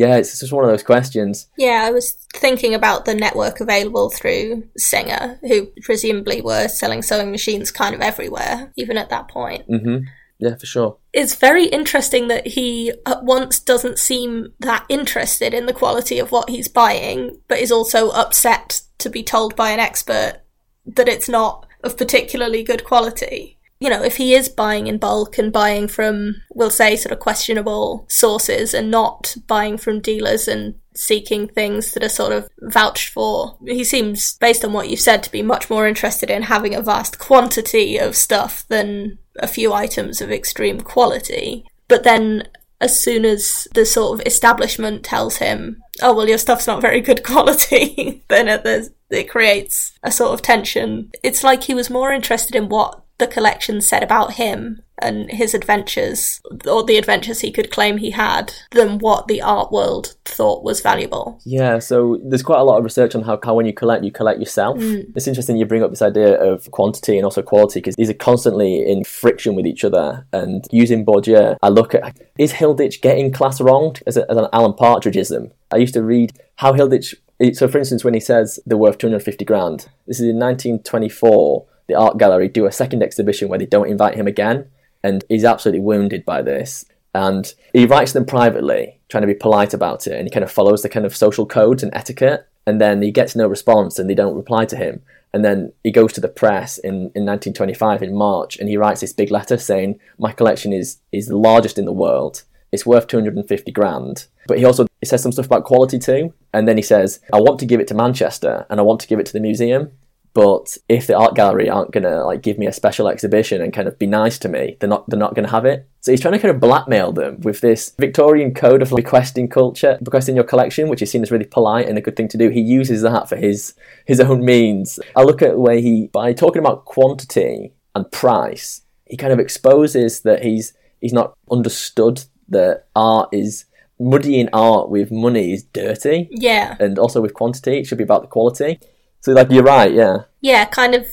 yeah, 0.00 0.16
it's 0.16 0.40
just 0.40 0.50
one 0.50 0.64
of 0.64 0.70
those 0.70 0.82
questions. 0.82 1.46
Yeah, 1.58 1.84
I 1.84 1.90
was 1.90 2.12
thinking 2.34 2.72
about 2.74 3.04
the 3.04 3.14
network 3.14 3.60
available 3.60 4.08
through 4.08 4.66
Singer, 4.74 5.38
who 5.42 5.66
presumably 5.82 6.40
were 6.40 6.68
selling 6.68 7.02
sewing 7.02 7.30
machines 7.30 7.70
kind 7.70 7.94
of 7.94 8.00
everywhere, 8.00 8.72
even 8.76 8.96
at 8.96 9.10
that 9.10 9.28
point. 9.28 9.66
hmm 9.66 9.98
Yeah, 10.38 10.54
for 10.54 10.64
sure. 10.64 10.96
It's 11.12 11.34
very 11.34 11.66
interesting 11.66 12.28
that 12.28 12.46
he 12.46 12.94
at 13.04 13.24
once 13.24 13.58
doesn't 13.60 13.98
seem 13.98 14.54
that 14.60 14.86
interested 14.88 15.52
in 15.52 15.66
the 15.66 15.74
quality 15.74 16.18
of 16.18 16.32
what 16.32 16.48
he's 16.48 16.68
buying, 16.68 17.38
but 17.46 17.58
is 17.58 17.70
also 17.70 18.08
upset 18.08 18.80
to 19.00 19.10
be 19.10 19.22
told 19.22 19.54
by 19.54 19.70
an 19.70 19.80
expert 19.80 20.40
that 20.86 21.08
it's 21.08 21.28
not 21.28 21.66
of 21.84 21.98
particularly 21.98 22.62
good 22.62 22.84
quality. 22.84 23.58
You 23.80 23.88
know, 23.88 24.02
if 24.02 24.18
he 24.18 24.34
is 24.34 24.50
buying 24.50 24.86
in 24.86 24.98
bulk 24.98 25.38
and 25.38 25.50
buying 25.50 25.88
from, 25.88 26.42
we'll 26.54 26.70
say, 26.70 26.96
sort 26.96 27.12
of 27.12 27.18
questionable 27.18 28.04
sources 28.08 28.74
and 28.74 28.90
not 28.90 29.36
buying 29.46 29.78
from 29.78 30.00
dealers 30.00 30.46
and 30.46 30.74
seeking 30.94 31.48
things 31.48 31.92
that 31.92 32.04
are 32.04 32.10
sort 32.10 32.32
of 32.32 32.48
vouched 32.60 33.08
for, 33.08 33.56
he 33.66 33.82
seems, 33.82 34.34
based 34.34 34.66
on 34.66 34.74
what 34.74 34.90
you've 34.90 35.00
said, 35.00 35.22
to 35.22 35.32
be 35.32 35.42
much 35.42 35.70
more 35.70 35.88
interested 35.88 36.28
in 36.28 36.42
having 36.42 36.74
a 36.74 36.82
vast 36.82 37.18
quantity 37.18 37.96
of 37.96 38.14
stuff 38.14 38.66
than 38.68 39.18
a 39.38 39.48
few 39.48 39.72
items 39.72 40.20
of 40.20 40.30
extreme 40.30 40.82
quality. 40.82 41.64
But 41.88 42.04
then, 42.04 42.48
as 42.82 43.00
soon 43.00 43.24
as 43.24 43.66
the 43.74 43.86
sort 43.86 44.20
of 44.20 44.26
establishment 44.26 45.04
tells 45.04 45.36
him, 45.36 45.82
oh, 46.02 46.14
well, 46.14 46.28
your 46.28 46.38
stuff's 46.38 46.66
not 46.66 46.82
very 46.82 47.00
good 47.00 47.24
quality, 47.24 48.22
then 48.28 48.46
it, 48.48 48.92
it 49.10 49.30
creates 49.30 49.92
a 50.02 50.12
sort 50.12 50.34
of 50.34 50.42
tension. 50.42 51.10
It's 51.22 51.42
like 51.42 51.64
he 51.64 51.74
was 51.74 51.88
more 51.88 52.12
interested 52.12 52.54
in 52.54 52.68
what 52.68 53.02
the 53.20 53.26
collection 53.26 53.80
said 53.80 54.02
about 54.02 54.34
him 54.34 54.82
and 55.02 55.30
his 55.30 55.54
adventures, 55.54 56.40
or 56.66 56.84
the 56.84 56.98
adventures 56.98 57.40
he 57.40 57.50
could 57.50 57.70
claim 57.70 57.98
he 57.98 58.10
had, 58.10 58.52
than 58.72 58.98
what 58.98 59.28
the 59.28 59.40
art 59.40 59.72
world 59.72 60.14
thought 60.24 60.62
was 60.62 60.80
valuable. 60.80 61.40
Yeah, 61.44 61.78
so 61.78 62.18
there's 62.22 62.42
quite 62.42 62.60
a 62.60 62.64
lot 62.64 62.78
of 62.78 62.84
research 62.84 63.14
on 63.14 63.22
how, 63.22 63.38
how 63.42 63.54
when 63.54 63.66
you 63.66 63.72
collect, 63.72 64.04
you 64.04 64.12
collect 64.12 64.40
yourself. 64.40 64.78
Mm. 64.78 65.12
It's 65.14 65.26
interesting 65.26 65.56
you 65.56 65.64
bring 65.64 65.82
up 65.82 65.90
this 65.90 66.02
idea 66.02 66.38
of 66.40 66.70
quantity 66.70 67.16
and 67.16 67.24
also 67.24 67.42
quality 67.42 67.80
because 67.80 67.96
these 67.96 68.10
are 68.10 68.14
constantly 68.14 68.86
in 68.86 69.04
friction 69.04 69.54
with 69.54 69.66
each 69.66 69.84
other. 69.84 70.26
And 70.32 70.66
using 70.70 71.04
Bourdieu, 71.04 71.56
I 71.62 71.68
look 71.68 71.94
at 71.94 72.18
is 72.38 72.54
Hilditch 72.54 73.00
getting 73.00 73.32
class 73.32 73.60
wrong 73.60 73.96
as, 74.06 74.16
a, 74.16 74.30
as 74.30 74.36
an 74.36 74.48
Alan 74.52 74.72
Partridgeism? 74.72 75.50
I 75.70 75.76
used 75.76 75.94
to 75.94 76.02
read 76.02 76.32
how 76.56 76.72
Hilditch. 76.72 77.14
So, 77.54 77.68
for 77.68 77.78
instance, 77.78 78.04
when 78.04 78.12
he 78.12 78.20
says 78.20 78.60
they're 78.66 78.76
worth 78.76 78.98
250 78.98 79.46
grand, 79.46 79.88
this 80.06 80.20
is 80.20 80.28
in 80.28 80.38
1924. 80.38 81.66
The 81.90 81.96
art 81.96 82.18
gallery 82.18 82.46
do 82.46 82.66
a 82.66 82.72
second 82.72 83.02
exhibition 83.02 83.48
where 83.48 83.58
they 83.58 83.66
don't 83.66 83.90
invite 83.90 84.14
him 84.14 84.28
again, 84.28 84.68
and 85.02 85.24
he's 85.28 85.44
absolutely 85.44 85.80
wounded 85.80 86.24
by 86.24 86.40
this. 86.40 86.84
And 87.12 87.52
he 87.72 87.84
writes 87.84 88.12
them 88.12 88.26
privately, 88.26 89.00
trying 89.08 89.22
to 89.22 89.26
be 89.26 89.34
polite 89.34 89.74
about 89.74 90.06
it, 90.06 90.12
and 90.12 90.24
he 90.24 90.30
kind 90.30 90.44
of 90.44 90.52
follows 90.52 90.82
the 90.82 90.88
kind 90.88 91.04
of 91.04 91.16
social 91.16 91.46
codes 91.46 91.82
and 91.82 91.92
etiquette. 91.92 92.46
And 92.64 92.80
then 92.80 93.02
he 93.02 93.10
gets 93.10 93.34
no 93.34 93.48
response, 93.48 93.98
and 93.98 94.08
they 94.08 94.14
don't 94.14 94.36
reply 94.36 94.66
to 94.66 94.76
him. 94.76 95.02
And 95.34 95.44
then 95.44 95.72
he 95.82 95.90
goes 95.90 96.12
to 96.12 96.20
the 96.20 96.28
press 96.28 96.78
in, 96.78 97.10
in 97.16 97.26
1925 97.26 98.04
in 98.04 98.14
March, 98.14 98.56
and 98.60 98.68
he 98.68 98.76
writes 98.76 99.00
this 99.00 99.12
big 99.12 99.32
letter 99.32 99.58
saying, 99.58 99.98
"My 100.16 100.30
collection 100.30 100.72
is 100.72 100.98
is 101.10 101.26
the 101.26 101.36
largest 101.36 101.76
in 101.76 101.86
the 101.86 101.92
world. 101.92 102.44
It's 102.70 102.86
worth 102.86 103.08
250 103.08 103.72
grand." 103.72 104.26
But 104.46 104.58
he 104.58 104.64
also 104.64 104.86
he 105.00 105.06
says 105.06 105.24
some 105.24 105.32
stuff 105.32 105.46
about 105.46 105.64
quality 105.64 105.98
too. 105.98 106.34
And 106.52 106.68
then 106.68 106.76
he 106.76 106.84
says, 106.84 107.18
"I 107.32 107.40
want 107.40 107.58
to 107.58 107.66
give 107.66 107.80
it 107.80 107.88
to 107.88 107.94
Manchester, 107.94 108.64
and 108.70 108.78
I 108.78 108.84
want 108.84 109.00
to 109.00 109.08
give 109.08 109.18
it 109.18 109.26
to 109.26 109.32
the 109.32 109.40
museum." 109.40 109.90
But 110.32 110.76
if 110.88 111.06
the 111.06 111.16
art 111.16 111.34
gallery 111.34 111.68
aren't 111.68 111.90
gonna 111.90 112.24
like 112.24 112.42
give 112.42 112.56
me 112.58 112.66
a 112.66 112.72
special 112.72 113.08
exhibition 113.08 113.60
and 113.60 113.72
kind 113.72 113.88
of 113.88 113.98
be 113.98 114.06
nice 114.06 114.38
to 114.40 114.48
me, 114.48 114.76
they're 114.78 114.88
not 114.88 115.08
they're 115.08 115.18
not 115.18 115.34
gonna 115.34 115.50
have 115.50 115.64
it. 115.64 115.88
So 116.00 116.12
he's 116.12 116.20
trying 116.20 116.34
to 116.34 116.38
kind 116.38 116.54
of 116.54 116.60
blackmail 116.60 117.12
them 117.12 117.40
with 117.40 117.60
this 117.60 117.92
Victorian 117.98 118.54
code 118.54 118.80
of 118.80 118.90
like, 118.92 119.04
requesting 119.04 119.48
culture, 119.48 119.98
requesting 120.00 120.34
your 120.36 120.44
collection, 120.44 120.88
which 120.88 121.02
is 121.02 121.10
seen 121.10 121.22
as 121.22 121.30
really 121.30 121.44
polite 121.44 121.88
and 121.88 121.98
a 121.98 122.00
good 122.00 122.16
thing 122.16 122.28
to 122.28 122.38
do. 122.38 122.48
He 122.48 122.60
uses 122.60 123.02
that 123.02 123.28
for 123.28 123.36
his 123.36 123.74
his 124.06 124.20
own 124.20 124.44
means. 124.44 125.00
I 125.16 125.22
look 125.22 125.42
at 125.42 125.52
the 125.52 125.60
way 125.60 125.82
he 125.82 126.06
by 126.12 126.32
talking 126.32 126.60
about 126.60 126.84
quantity 126.84 127.72
and 127.94 128.10
price, 128.12 128.82
he 129.06 129.16
kind 129.16 129.32
of 129.32 129.40
exposes 129.40 130.20
that 130.20 130.44
he's 130.44 130.74
he's 131.00 131.12
not 131.12 131.34
understood 131.50 132.22
that 132.48 132.86
art 132.94 133.28
is 133.32 133.64
muddying 133.98 134.48
art 134.52 134.88
with 134.88 135.10
money 135.10 135.52
is 135.52 135.64
dirty 135.64 136.28
Yeah. 136.30 136.74
and 136.80 136.98
also 136.98 137.20
with 137.20 137.34
quantity 137.34 137.78
it 137.78 137.86
should 137.86 137.98
be 137.98 138.04
about 138.04 138.22
the 138.22 138.28
quality 138.28 138.78
so 139.20 139.32
like 139.32 139.50
you're 139.50 139.62
right 139.62 139.92
yeah 139.92 140.24
Yeah, 140.40 140.64
kind 140.64 140.94
of 140.94 141.06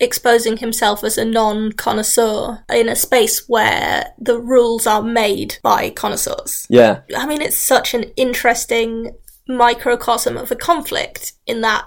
exposing 0.00 0.58
himself 0.58 1.04
as 1.04 1.16
a 1.16 1.24
non 1.24 1.72
connoisseur 1.72 2.64
in 2.72 2.88
a 2.88 2.96
space 2.96 3.48
where 3.48 4.12
the 4.18 4.38
rules 4.38 4.86
are 4.86 5.02
made 5.02 5.58
by 5.62 5.90
connoisseurs. 5.90 6.66
Yeah. 6.68 7.02
I 7.16 7.26
mean, 7.26 7.40
it's 7.40 7.56
such 7.56 7.94
an 7.94 8.04
interesting 8.16 9.16
microcosm 9.46 10.36
of 10.36 10.50
a 10.50 10.56
conflict 10.56 11.34
in 11.46 11.60
that 11.60 11.86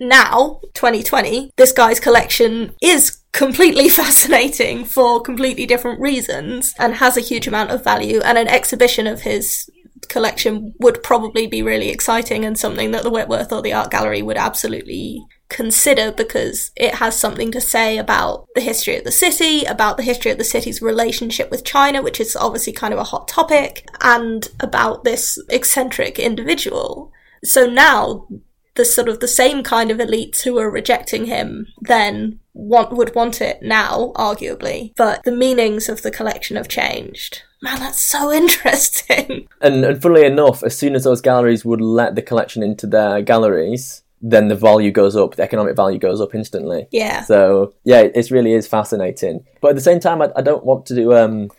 now, 0.00 0.60
2020, 0.74 1.52
this 1.56 1.72
guy's 1.72 2.00
collection 2.00 2.74
is 2.82 3.18
completely 3.32 3.88
fascinating 4.00 4.84
for 4.84 5.20
completely 5.20 5.66
different 5.66 6.00
reasons 6.00 6.74
and 6.78 6.94
has 6.94 7.16
a 7.16 7.22
huge 7.22 7.46
amount 7.46 7.70
of 7.70 7.82
value 7.82 8.20
and 8.20 8.36
an 8.36 8.48
exhibition 8.48 9.06
of 9.06 9.22
his 9.22 9.68
collection 10.14 10.72
would 10.78 11.02
probably 11.02 11.46
be 11.48 11.60
really 11.60 11.90
exciting 11.90 12.44
and 12.44 12.56
something 12.56 12.92
that 12.92 13.02
the 13.02 13.10
Whitworth 13.10 13.52
or 13.52 13.60
the 13.60 13.72
art 13.72 13.90
gallery 13.90 14.22
would 14.22 14.36
absolutely 14.36 15.20
consider 15.48 16.12
because 16.12 16.70
it 16.76 16.94
has 16.94 17.18
something 17.18 17.50
to 17.50 17.60
say 17.60 17.98
about 17.98 18.46
the 18.54 18.60
history 18.60 18.96
of 18.96 19.02
the 19.02 19.10
city, 19.10 19.64
about 19.64 19.96
the 19.96 20.04
history 20.04 20.30
of 20.30 20.38
the 20.38 20.44
city's 20.44 20.80
relationship 20.80 21.50
with 21.50 21.64
China, 21.64 22.00
which 22.00 22.20
is 22.20 22.36
obviously 22.36 22.72
kind 22.72 22.94
of 22.94 23.00
a 23.00 23.10
hot 23.12 23.26
topic, 23.26 23.84
and 24.02 24.48
about 24.60 25.02
this 25.02 25.36
eccentric 25.50 26.20
individual. 26.20 27.12
So 27.42 27.66
now 27.66 28.28
the 28.76 28.84
sort 28.84 29.08
of 29.08 29.18
the 29.18 29.28
same 29.28 29.64
kind 29.64 29.90
of 29.90 29.98
elites 29.98 30.42
who 30.42 30.58
are 30.58 30.70
rejecting 30.70 31.26
him 31.26 31.66
then 31.80 32.38
want 32.52 32.92
would 32.92 33.16
want 33.16 33.40
it 33.40 33.58
now, 33.62 34.12
arguably. 34.14 34.92
But 34.96 35.24
the 35.24 35.32
meanings 35.32 35.88
of 35.88 36.02
the 36.02 36.10
collection 36.10 36.56
have 36.56 36.68
changed. 36.68 37.42
Man, 37.64 37.80
that's 37.80 38.02
so 38.02 38.30
interesting. 38.42 39.48
And, 39.62 39.82
and 39.84 40.02
funnily 40.02 40.26
enough, 40.26 40.62
as 40.62 40.76
soon 40.76 40.94
as 40.94 41.04
those 41.04 41.22
galleries 41.22 41.64
would 41.64 41.80
let 41.80 42.14
the 42.14 42.20
collection 42.20 42.62
into 42.62 42.86
their 42.86 43.22
galleries, 43.22 44.02
then 44.20 44.48
the 44.48 44.54
value 44.54 44.90
goes 44.90 45.16
up, 45.16 45.36
the 45.36 45.42
economic 45.42 45.74
value 45.74 45.98
goes 45.98 46.20
up 46.20 46.34
instantly. 46.34 46.86
Yeah. 46.92 47.22
So 47.24 47.72
yeah, 47.84 48.00
it 48.02 48.30
really 48.30 48.52
is 48.52 48.66
fascinating. 48.66 49.46
But 49.62 49.68
at 49.68 49.76
the 49.76 49.80
same 49.80 49.98
time, 49.98 50.20
I, 50.20 50.30
I 50.36 50.42
don't 50.42 50.64
want 50.64 50.84
to 50.86 50.94
do. 50.94 51.14
Um, 51.14 51.50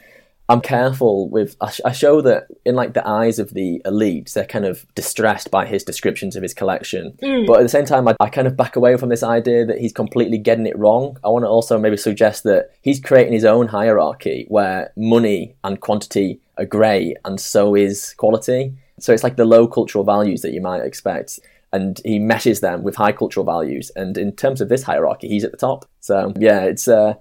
I'm 0.47 0.61
careful 0.61 1.29
with. 1.29 1.55
I, 1.59 1.71
sh- 1.71 1.81
I 1.85 1.91
show 1.91 2.21
that 2.21 2.47
in 2.65 2.75
like 2.75 2.93
the 2.93 3.07
eyes 3.07 3.39
of 3.39 3.53
the 3.53 3.81
elites, 3.85 4.33
they're 4.33 4.45
kind 4.45 4.65
of 4.65 4.85
distressed 4.93 5.49
by 5.49 5.65
his 5.65 5.83
descriptions 5.83 6.35
of 6.35 6.43
his 6.43 6.53
collection. 6.53 7.17
But 7.47 7.59
at 7.59 7.63
the 7.63 7.69
same 7.69 7.85
time, 7.85 8.07
I, 8.07 8.15
I 8.19 8.29
kind 8.29 8.47
of 8.47 8.55
back 8.55 8.75
away 8.75 8.95
from 8.97 9.09
this 9.09 9.23
idea 9.23 9.65
that 9.65 9.79
he's 9.79 9.93
completely 9.93 10.37
getting 10.37 10.67
it 10.67 10.77
wrong. 10.77 11.17
I 11.23 11.29
want 11.29 11.43
to 11.45 11.49
also 11.49 11.79
maybe 11.79 11.97
suggest 11.97 12.43
that 12.43 12.71
he's 12.81 12.99
creating 12.99 13.33
his 13.33 13.45
own 13.45 13.67
hierarchy 13.67 14.45
where 14.47 14.91
money 14.95 15.55
and 15.63 15.79
quantity 15.79 16.39
are 16.57 16.65
grey, 16.65 17.15
and 17.25 17.39
so 17.39 17.75
is 17.75 18.13
quality. 18.17 18.73
So 18.99 19.13
it's 19.13 19.23
like 19.23 19.35
the 19.35 19.45
low 19.45 19.67
cultural 19.67 20.03
values 20.03 20.41
that 20.41 20.53
you 20.53 20.61
might 20.61 20.81
expect 20.81 21.39
and 21.73 21.99
he 22.05 22.19
meshes 22.19 22.61
them 22.61 22.83
with 22.83 22.95
high 22.95 23.11
cultural 23.11 23.45
values. 23.45 23.91
And 23.97 24.17
in 24.17 24.31
terms 24.31 24.61
of 24.61 24.69
this 24.69 24.83
hierarchy, 24.83 25.27
he's 25.27 25.43
at 25.43 25.51
the 25.51 25.57
top. 25.57 25.85
So 25.99 26.31
yeah, 26.37 26.61
it's 26.61 26.87
uh, 26.87 27.15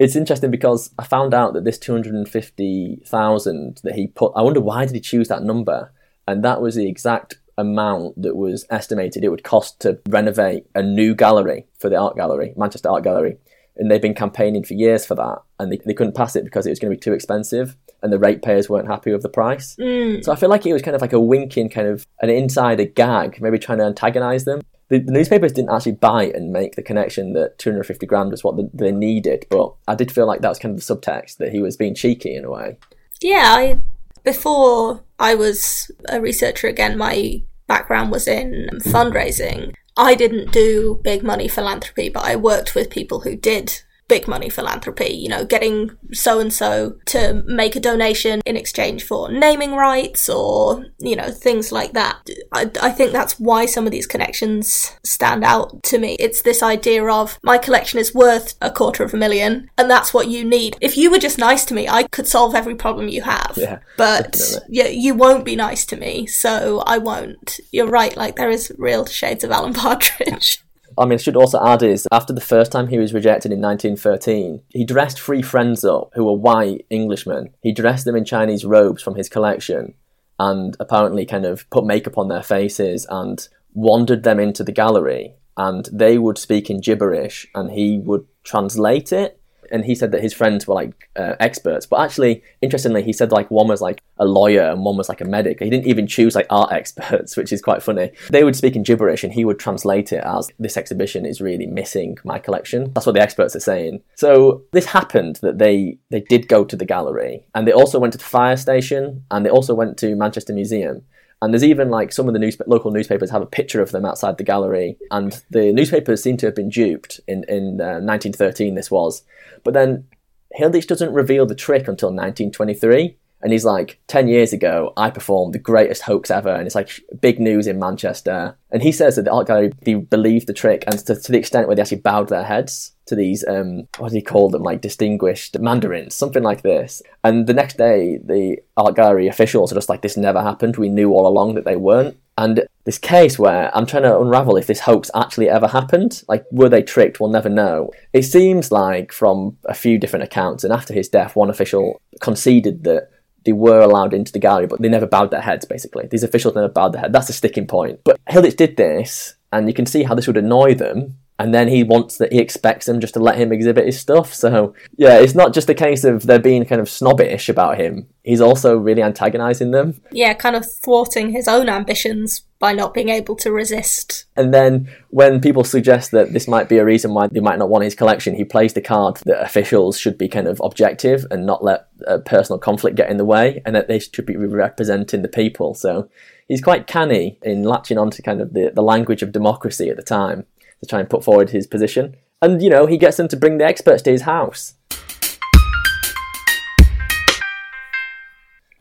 it's 0.00 0.16
interesting 0.16 0.50
because 0.50 0.90
I 0.98 1.04
found 1.04 1.34
out 1.34 1.52
that 1.52 1.64
this 1.64 1.78
two 1.78 1.92
hundred 1.92 2.14
and 2.14 2.28
fifty 2.28 3.02
thousand 3.06 3.80
that 3.84 3.94
he 3.94 4.08
put. 4.08 4.32
I 4.34 4.42
wonder 4.42 4.60
why 4.60 4.86
did 4.86 4.94
he 4.94 5.00
choose 5.00 5.28
that 5.28 5.44
number? 5.44 5.92
And 6.26 6.42
that 6.42 6.62
was 6.62 6.74
the 6.74 6.88
exact 6.88 7.38
amount 7.58 8.20
that 8.22 8.34
was 8.34 8.64
estimated 8.70 9.22
it 9.22 9.28
would 9.28 9.44
cost 9.44 9.80
to 9.82 10.00
renovate 10.08 10.66
a 10.74 10.82
new 10.82 11.14
gallery 11.14 11.66
for 11.78 11.90
the 11.90 11.96
art 11.96 12.16
gallery, 12.16 12.54
Manchester 12.56 12.88
Art 12.88 13.04
Gallery. 13.04 13.36
And 13.76 13.90
they've 13.90 14.00
been 14.00 14.14
campaigning 14.14 14.64
for 14.64 14.74
years 14.74 15.04
for 15.04 15.14
that, 15.14 15.42
and 15.58 15.70
they, 15.70 15.78
they 15.84 15.94
couldn't 15.94 16.14
pass 16.14 16.34
it 16.34 16.44
because 16.44 16.66
it 16.66 16.70
was 16.70 16.78
going 16.78 16.90
to 16.90 16.96
be 16.96 17.00
too 17.00 17.12
expensive, 17.12 17.76
and 18.02 18.12
the 18.12 18.18
ratepayers 18.18 18.68
weren't 18.68 18.88
happy 18.88 19.12
with 19.12 19.22
the 19.22 19.28
price. 19.28 19.76
Mm. 19.76 20.24
So 20.24 20.32
I 20.32 20.36
feel 20.36 20.48
like 20.48 20.66
it 20.66 20.72
was 20.72 20.82
kind 20.82 20.94
of 20.94 21.00
like 21.02 21.12
a 21.12 21.20
winking, 21.20 21.68
kind 21.68 21.86
of 21.86 22.06
an 22.20 22.30
insider 22.30 22.84
gag, 22.84 23.40
maybe 23.40 23.58
trying 23.58 23.78
to 23.78 23.84
antagonize 23.84 24.44
them. 24.44 24.62
The, 24.90 24.98
the 24.98 25.12
newspapers 25.12 25.52
didn't 25.52 25.70
actually 25.70 25.92
bite 25.92 26.34
and 26.34 26.52
make 26.52 26.74
the 26.74 26.82
connection 26.82 27.32
that 27.32 27.58
250 27.58 28.06
grand 28.06 28.32
was 28.32 28.44
what 28.44 28.56
the, 28.56 28.68
they 28.74 28.92
needed, 28.92 29.46
but 29.48 29.72
I 29.88 29.94
did 29.94 30.12
feel 30.12 30.26
like 30.26 30.40
that 30.40 30.48
was 30.48 30.58
kind 30.58 30.74
of 30.74 30.84
the 30.84 30.94
subtext 30.94 31.38
that 31.38 31.52
he 31.52 31.60
was 31.60 31.76
being 31.76 31.94
cheeky 31.94 32.34
in 32.34 32.44
a 32.44 32.50
way. 32.50 32.76
Yeah, 33.22 33.54
I 33.56 33.78
before 34.24 35.02
I 35.18 35.34
was 35.34 35.90
a 36.08 36.20
researcher 36.20 36.66
again, 36.66 36.98
my 36.98 37.42
background 37.66 38.10
was 38.10 38.26
in 38.26 38.68
fundraising. 38.82 39.74
I 39.96 40.14
didn't 40.14 40.52
do 40.52 41.00
big 41.02 41.22
money 41.22 41.46
philanthropy, 41.46 42.08
but 42.08 42.24
I 42.24 42.36
worked 42.36 42.74
with 42.74 42.90
people 42.90 43.20
who 43.20 43.36
did 43.36 43.82
big 44.10 44.26
money 44.26 44.50
philanthropy, 44.50 45.14
you 45.14 45.28
know, 45.28 45.44
getting 45.44 45.96
so 46.12 46.40
and 46.40 46.52
so 46.52 46.96
to 47.06 47.44
make 47.46 47.76
a 47.76 47.80
donation 47.80 48.42
in 48.44 48.56
exchange 48.56 49.04
for 49.04 49.30
naming 49.30 49.76
rights 49.76 50.28
or, 50.28 50.84
you 50.98 51.14
know, 51.14 51.30
things 51.30 51.70
like 51.70 51.92
that. 51.92 52.18
I, 52.52 52.68
I 52.82 52.90
think 52.90 53.12
that's 53.12 53.38
why 53.38 53.66
some 53.66 53.86
of 53.86 53.92
these 53.92 54.08
connections 54.08 54.96
stand 55.04 55.44
out 55.44 55.84
to 55.84 55.98
me. 55.98 56.16
It's 56.18 56.42
this 56.42 56.60
idea 56.60 57.06
of 57.06 57.38
my 57.44 57.56
collection 57.56 58.00
is 58.00 58.12
worth 58.12 58.54
a 58.60 58.72
quarter 58.72 59.04
of 59.04 59.14
a 59.14 59.16
million 59.16 59.70
and 59.78 59.88
that's 59.88 60.12
what 60.12 60.26
you 60.26 60.44
need. 60.44 60.76
If 60.80 60.96
you 60.96 61.08
were 61.08 61.18
just 61.18 61.38
nice 61.38 61.64
to 61.66 61.74
me, 61.74 61.88
I 61.88 62.02
could 62.02 62.26
solve 62.26 62.56
every 62.56 62.74
problem 62.74 63.06
you 63.06 63.22
have. 63.22 63.54
Yeah, 63.56 63.78
but 63.96 64.32
definitely. 64.32 64.68
yeah, 64.70 64.88
you 64.88 65.14
won't 65.14 65.44
be 65.44 65.54
nice 65.54 65.86
to 65.86 65.96
me, 65.96 66.26
so 66.26 66.82
I 66.84 66.98
won't. 66.98 67.60
You're 67.70 67.86
right, 67.86 68.16
like 68.16 68.34
there 68.34 68.50
is 68.50 68.72
real 68.76 69.06
shades 69.06 69.44
of 69.44 69.52
Alan 69.52 69.72
Partridge. 69.72 70.64
I 70.98 71.04
mean, 71.04 71.14
I 71.14 71.16
should 71.16 71.36
also 71.36 71.64
add 71.64 71.82
is 71.82 72.06
after 72.12 72.32
the 72.32 72.40
first 72.40 72.72
time 72.72 72.88
he 72.88 72.98
was 72.98 73.14
rejected 73.14 73.52
in 73.52 73.60
1913, 73.60 74.62
he 74.68 74.84
dressed 74.84 75.20
three 75.20 75.42
friends 75.42 75.84
up 75.84 76.10
who 76.14 76.24
were 76.24 76.34
white 76.34 76.86
Englishmen. 76.90 77.54
He 77.62 77.72
dressed 77.72 78.04
them 78.04 78.16
in 78.16 78.24
Chinese 78.24 78.64
robes 78.64 79.02
from 79.02 79.14
his 79.14 79.28
collection 79.28 79.94
and 80.38 80.76
apparently 80.80 81.26
kind 81.26 81.44
of 81.44 81.68
put 81.70 81.84
makeup 81.84 82.18
on 82.18 82.28
their 82.28 82.42
faces 82.42 83.06
and 83.10 83.46
wandered 83.74 84.22
them 84.22 84.40
into 84.40 84.64
the 84.64 84.72
gallery. 84.72 85.34
And 85.56 85.88
they 85.92 86.18
would 86.18 86.38
speak 86.38 86.70
in 86.70 86.80
gibberish 86.80 87.46
and 87.54 87.70
he 87.70 87.98
would 87.98 88.26
translate 88.44 89.12
it. 89.12 89.39
And 89.70 89.84
he 89.84 89.94
said 89.94 90.12
that 90.12 90.22
his 90.22 90.34
friends 90.34 90.66
were 90.66 90.74
like 90.74 91.08
uh, 91.16 91.34
experts, 91.40 91.86
but 91.86 92.00
actually, 92.00 92.42
interestingly, 92.60 93.02
he 93.02 93.12
said 93.12 93.32
like 93.32 93.50
one 93.50 93.68
was 93.68 93.80
like 93.80 94.02
a 94.18 94.24
lawyer 94.24 94.62
and 94.62 94.84
one 94.84 94.96
was 94.96 95.08
like 95.08 95.20
a 95.20 95.24
medic. 95.24 95.60
He 95.60 95.70
didn't 95.70 95.86
even 95.86 96.06
choose 96.06 96.34
like 96.34 96.46
art 96.50 96.72
experts, 96.80 97.36
which 97.36 97.52
is 97.52 97.62
quite 97.62 97.82
funny. 97.82 98.10
They 98.30 98.44
would 98.44 98.56
speak 98.56 98.76
in 98.76 98.82
gibberish 98.82 99.24
and 99.24 99.32
he 99.32 99.44
would 99.44 99.58
translate 99.58 100.12
it 100.12 100.22
as 100.24 100.50
this 100.58 100.76
exhibition 100.76 101.24
is 101.26 101.40
really 101.40 101.66
missing 101.66 102.18
my 102.24 102.38
collection. 102.38 102.92
That's 102.92 103.06
what 103.06 103.14
the 103.14 103.22
experts 103.22 103.56
are 103.56 103.60
saying. 103.60 104.02
So 104.16 104.62
this 104.72 104.86
happened 104.86 105.36
that 105.42 105.58
they 105.58 105.98
they 106.10 106.20
did 106.20 106.48
go 106.48 106.64
to 106.64 106.76
the 106.76 106.84
gallery 106.84 107.44
and 107.54 107.66
they 107.66 107.72
also 107.72 107.98
went 107.98 108.12
to 108.12 108.18
the 108.18 108.24
fire 108.24 108.56
station 108.56 109.24
and 109.30 109.44
they 109.44 109.50
also 109.50 109.74
went 109.74 109.96
to 109.98 110.14
Manchester 110.14 110.52
Museum. 110.52 111.02
And 111.42 111.52
there's 111.52 111.64
even 111.64 111.88
like 111.88 112.12
some 112.12 112.28
of 112.28 112.34
the 112.34 112.38
news- 112.38 112.60
local 112.66 112.90
newspapers 112.90 113.30
have 113.30 113.42
a 113.42 113.46
picture 113.46 113.80
of 113.80 113.92
them 113.92 114.04
outside 114.04 114.36
the 114.36 114.44
gallery, 114.44 114.98
and 115.10 115.42
the 115.50 115.72
newspapers 115.72 116.22
seem 116.22 116.36
to 116.38 116.46
have 116.46 116.54
been 116.54 116.68
duped 116.68 117.20
in 117.26 117.44
in 117.44 117.80
uh, 117.80 118.00
1913. 118.00 118.74
This 118.74 118.90
was, 118.90 119.22
but 119.64 119.72
then 119.72 120.06
Hilditch 120.54 120.86
doesn't 120.86 121.12
reveal 121.12 121.46
the 121.46 121.54
trick 121.54 121.88
until 121.88 122.08
1923. 122.08 123.16
And 123.42 123.52
he's 123.52 123.64
like, 123.64 124.00
10 124.08 124.28
years 124.28 124.52
ago, 124.52 124.92
I 124.96 125.10
performed 125.10 125.54
the 125.54 125.58
greatest 125.58 126.02
hoax 126.02 126.30
ever. 126.30 126.50
And 126.50 126.66
it's 126.66 126.74
like 126.74 126.90
big 127.20 127.40
news 127.40 127.66
in 127.66 127.78
Manchester. 127.78 128.56
And 128.70 128.82
he 128.82 128.92
says 128.92 129.16
that 129.16 129.24
the 129.24 129.32
art 129.32 129.46
gallery 129.46 129.72
they 129.82 129.94
believed 129.94 130.46
the 130.46 130.52
trick 130.52 130.84
and 130.86 130.98
to, 131.06 131.16
to 131.16 131.32
the 131.32 131.38
extent 131.38 131.66
where 131.66 131.74
they 131.74 131.82
actually 131.82 132.00
bowed 132.00 132.28
their 132.28 132.44
heads 132.44 132.92
to 133.06 133.16
these, 133.16 133.44
um, 133.48 133.88
what 133.98 134.10
do 134.10 134.16
he 134.16 134.22
call 134.22 134.50
them, 134.50 134.62
like 134.62 134.80
distinguished 134.80 135.58
mandarins, 135.58 136.14
something 136.14 136.42
like 136.42 136.62
this. 136.62 137.02
And 137.24 137.46
the 137.46 137.54
next 137.54 137.76
day, 137.76 138.18
the 138.18 138.58
art 138.76 138.94
gallery 138.94 139.26
officials 139.26 139.72
are 139.72 139.76
just 139.76 139.88
like, 139.88 140.02
this 140.02 140.16
never 140.16 140.42
happened. 140.42 140.76
We 140.76 140.88
knew 140.88 141.12
all 141.12 141.26
along 141.26 141.54
that 141.54 141.64
they 141.64 141.76
weren't. 141.76 142.18
And 142.38 142.64
this 142.84 142.96
case 142.96 143.38
where 143.38 143.70
I'm 143.76 143.84
trying 143.84 144.04
to 144.04 144.18
unravel 144.18 144.56
if 144.56 144.66
this 144.66 144.80
hoax 144.80 145.10
actually 145.14 145.50
ever 145.50 145.68
happened, 145.68 146.22
like 146.26 146.46
were 146.50 146.70
they 146.70 146.82
tricked? 146.82 147.20
We'll 147.20 147.28
never 147.28 147.50
know. 147.50 147.90
It 148.14 148.22
seems 148.22 148.72
like 148.72 149.12
from 149.12 149.58
a 149.66 149.74
few 149.74 149.98
different 149.98 150.24
accounts, 150.24 150.64
and 150.64 150.72
after 150.72 150.94
his 150.94 151.08
death, 151.08 151.36
one 151.36 151.50
official 151.50 152.00
conceded 152.20 152.84
that 152.84 153.10
they 153.44 153.52
were 153.52 153.80
allowed 153.80 154.12
into 154.14 154.32
the 154.32 154.38
gallery, 154.38 154.66
but 154.66 154.80
they 154.80 154.88
never 154.88 155.06
bowed 155.06 155.30
their 155.30 155.40
heads, 155.40 155.64
basically. 155.64 156.06
These 156.06 156.22
officials 156.22 156.54
never 156.54 156.68
bowed 156.68 156.92
their 156.92 157.02
head. 157.02 157.12
That's 157.12 157.28
the 157.28 157.32
sticking 157.32 157.66
point. 157.66 158.00
But 158.04 158.18
Hilditch 158.28 158.56
did 158.56 158.76
this, 158.76 159.34
and 159.52 159.68
you 159.68 159.74
can 159.74 159.86
see 159.86 160.02
how 160.02 160.14
this 160.14 160.26
would 160.26 160.36
annoy 160.36 160.74
them. 160.74 161.18
And 161.40 161.54
then 161.54 161.68
he 161.68 161.82
wants 161.82 162.18
that 162.18 162.34
he 162.34 162.38
expects 162.38 162.84
them 162.84 163.00
just 163.00 163.14
to 163.14 163.20
let 163.20 163.38
him 163.38 163.50
exhibit 163.50 163.86
his 163.86 163.98
stuff. 163.98 164.34
So 164.34 164.74
yeah, 164.98 165.18
it's 165.18 165.34
not 165.34 165.54
just 165.54 165.70
a 165.70 165.74
case 165.74 166.04
of 166.04 166.26
they're 166.26 166.38
being 166.38 166.66
kind 166.66 166.82
of 166.82 166.90
snobbish 166.90 167.48
about 167.48 167.78
him. 167.78 168.08
He's 168.22 168.42
also 168.42 168.76
really 168.76 169.02
antagonizing 169.02 169.70
them. 169.70 170.02
yeah, 170.12 170.34
kind 170.34 170.54
of 170.54 170.70
thwarting 170.70 171.30
his 171.30 171.48
own 171.48 171.70
ambitions 171.70 172.42
by 172.58 172.74
not 172.74 172.92
being 172.92 173.08
able 173.08 173.36
to 173.36 173.50
resist. 173.50 174.26
And 174.36 174.52
then 174.52 174.94
when 175.08 175.40
people 175.40 175.64
suggest 175.64 176.10
that 176.10 176.34
this 176.34 176.46
might 176.46 176.68
be 176.68 176.76
a 176.76 176.84
reason 176.84 177.14
why 177.14 177.28
they 177.28 177.40
might 177.40 177.58
not 177.58 177.70
want 177.70 177.84
his 177.84 177.94
collection, 177.94 178.34
he 178.34 178.44
plays 178.44 178.74
the 178.74 178.82
card 178.82 179.16
that 179.24 179.42
officials 179.42 179.98
should 179.98 180.18
be 180.18 180.28
kind 180.28 180.46
of 180.46 180.60
objective 180.62 181.24
and 181.30 181.46
not 181.46 181.64
let 181.64 181.88
uh, 182.06 182.18
personal 182.18 182.58
conflict 182.58 182.98
get 182.98 183.10
in 183.10 183.16
the 183.16 183.24
way, 183.24 183.62
and 183.64 183.74
that 183.74 183.88
they 183.88 183.98
should 183.98 184.26
be 184.26 184.36
representing 184.36 185.22
the 185.22 185.28
people. 185.28 185.72
So 185.72 186.10
he's 186.48 186.60
quite 186.60 186.86
canny 186.86 187.38
in 187.42 187.62
latching 187.62 187.96
onto 187.96 188.22
kind 188.22 188.42
of 188.42 188.52
the, 188.52 188.70
the 188.74 188.82
language 188.82 189.22
of 189.22 189.32
democracy 189.32 189.88
at 189.88 189.96
the 189.96 190.02
time 190.02 190.44
to 190.82 190.88
try 190.88 191.00
and 191.00 191.10
put 191.10 191.24
forward 191.24 191.50
his 191.50 191.66
position. 191.66 192.16
And 192.42 192.62
you 192.62 192.70
know, 192.70 192.86
he 192.86 192.96
gets 192.96 193.16
them 193.16 193.28
to 193.28 193.36
bring 193.36 193.58
the 193.58 193.64
experts 193.64 194.02
to 194.02 194.10
his 194.10 194.22
house. 194.22 194.74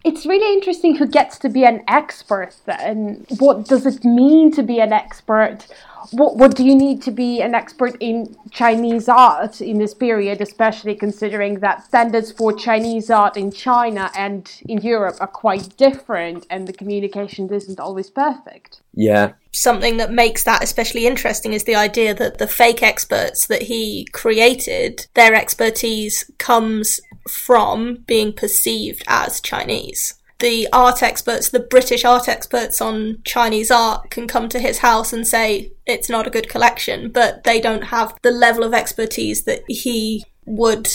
It's 0.05 0.25
really 0.25 0.53
interesting 0.53 0.95
who 0.95 1.05
gets 1.05 1.37
to 1.39 1.49
be 1.49 1.65
an 1.65 1.83
expert 1.87 2.55
then. 2.65 3.25
What 3.37 3.67
does 3.67 3.85
it 3.85 4.05
mean 4.05 4.51
to 4.53 4.63
be 4.63 4.79
an 4.79 4.93
expert? 4.93 5.67
What, 6.11 6.37
what 6.37 6.55
do 6.55 6.63
you 6.63 6.75
need 6.75 7.01
to 7.03 7.11
be 7.11 7.41
an 7.41 7.53
expert 7.53 7.95
in 7.99 8.35
Chinese 8.51 9.07
art 9.07 9.61
in 9.61 9.77
this 9.77 9.93
period, 9.93 10.41
especially 10.41 10.95
considering 10.95 11.59
that 11.59 11.85
standards 11.85 12.31
for 12.31 12.51
Chinese 12.53 13.09
art 13.09 13.37
in 13.37 13.51
China 13.51 14.11
and 14.15 14.49
in 14.67 14.79
Europe 14.79 15.17
are 15.19 15.27
quite 15.27 15.77
different 15.77 16.45
and 16.49 16.67
the 16.67 16.73
communication 16.73 17.51
isn't 17.53 17.79
always 17.79 18.09
perfect? 18.09 18.81
Yeah. 18.93 19.33
Something 19.51 19.97
that 19.97 20.11
makes 20.11 20.43
that 20.43 20.63
especially 20.63 21.05
interesting 21.05 21.53
is 21.53 21.63
the 21.63 21.75
idea 21.75 22.13
that 22.13 22.37
the 22.37 22.47
fake 22.47 22.81
experts 22.81 23.47
that 23.47 23.63
he 23.63 24.07
created, 24.11 25.07
their 25.13 25.33
expertise 25.33 26.29
comes 26.37 26.99
from 27.29 28.03
being 28.07 28.33
perceived 28.33 29.03
as 29.07 29.41
Chinese. 29.41 30.15
The 30.39 30.67
art 30.71 31.03
experts, 31.03 31.49
the 31.49 31.59
British 31.59 32.05
art 32.05 32.29
experts 32.29 32.79
on 32.79 33.21
Chinese 33.25 33.69
art 33.69 34.09
can 34.09 34.27
come 34.27 34.47
to 34.49 34.59
his 34.59 34.79
house 34.79 35.11
and 35.11 35.27
say 35.27 35.73
it's 35.85 36.09
not 36.09 36.27
a 36.27 36.31
good 36.31 36.49
collection, 36.49 37.11
but 37.11 37.43
they 37.43 37.59
don't 37.59 37.85
have 37.85 38.17
the 38.21 38.31
level 38.31 38.63
of 38.63 38.73
expertise 38.73 39.43
that 39.43 39.63
he 39.67 40.23
would 40.45 40.87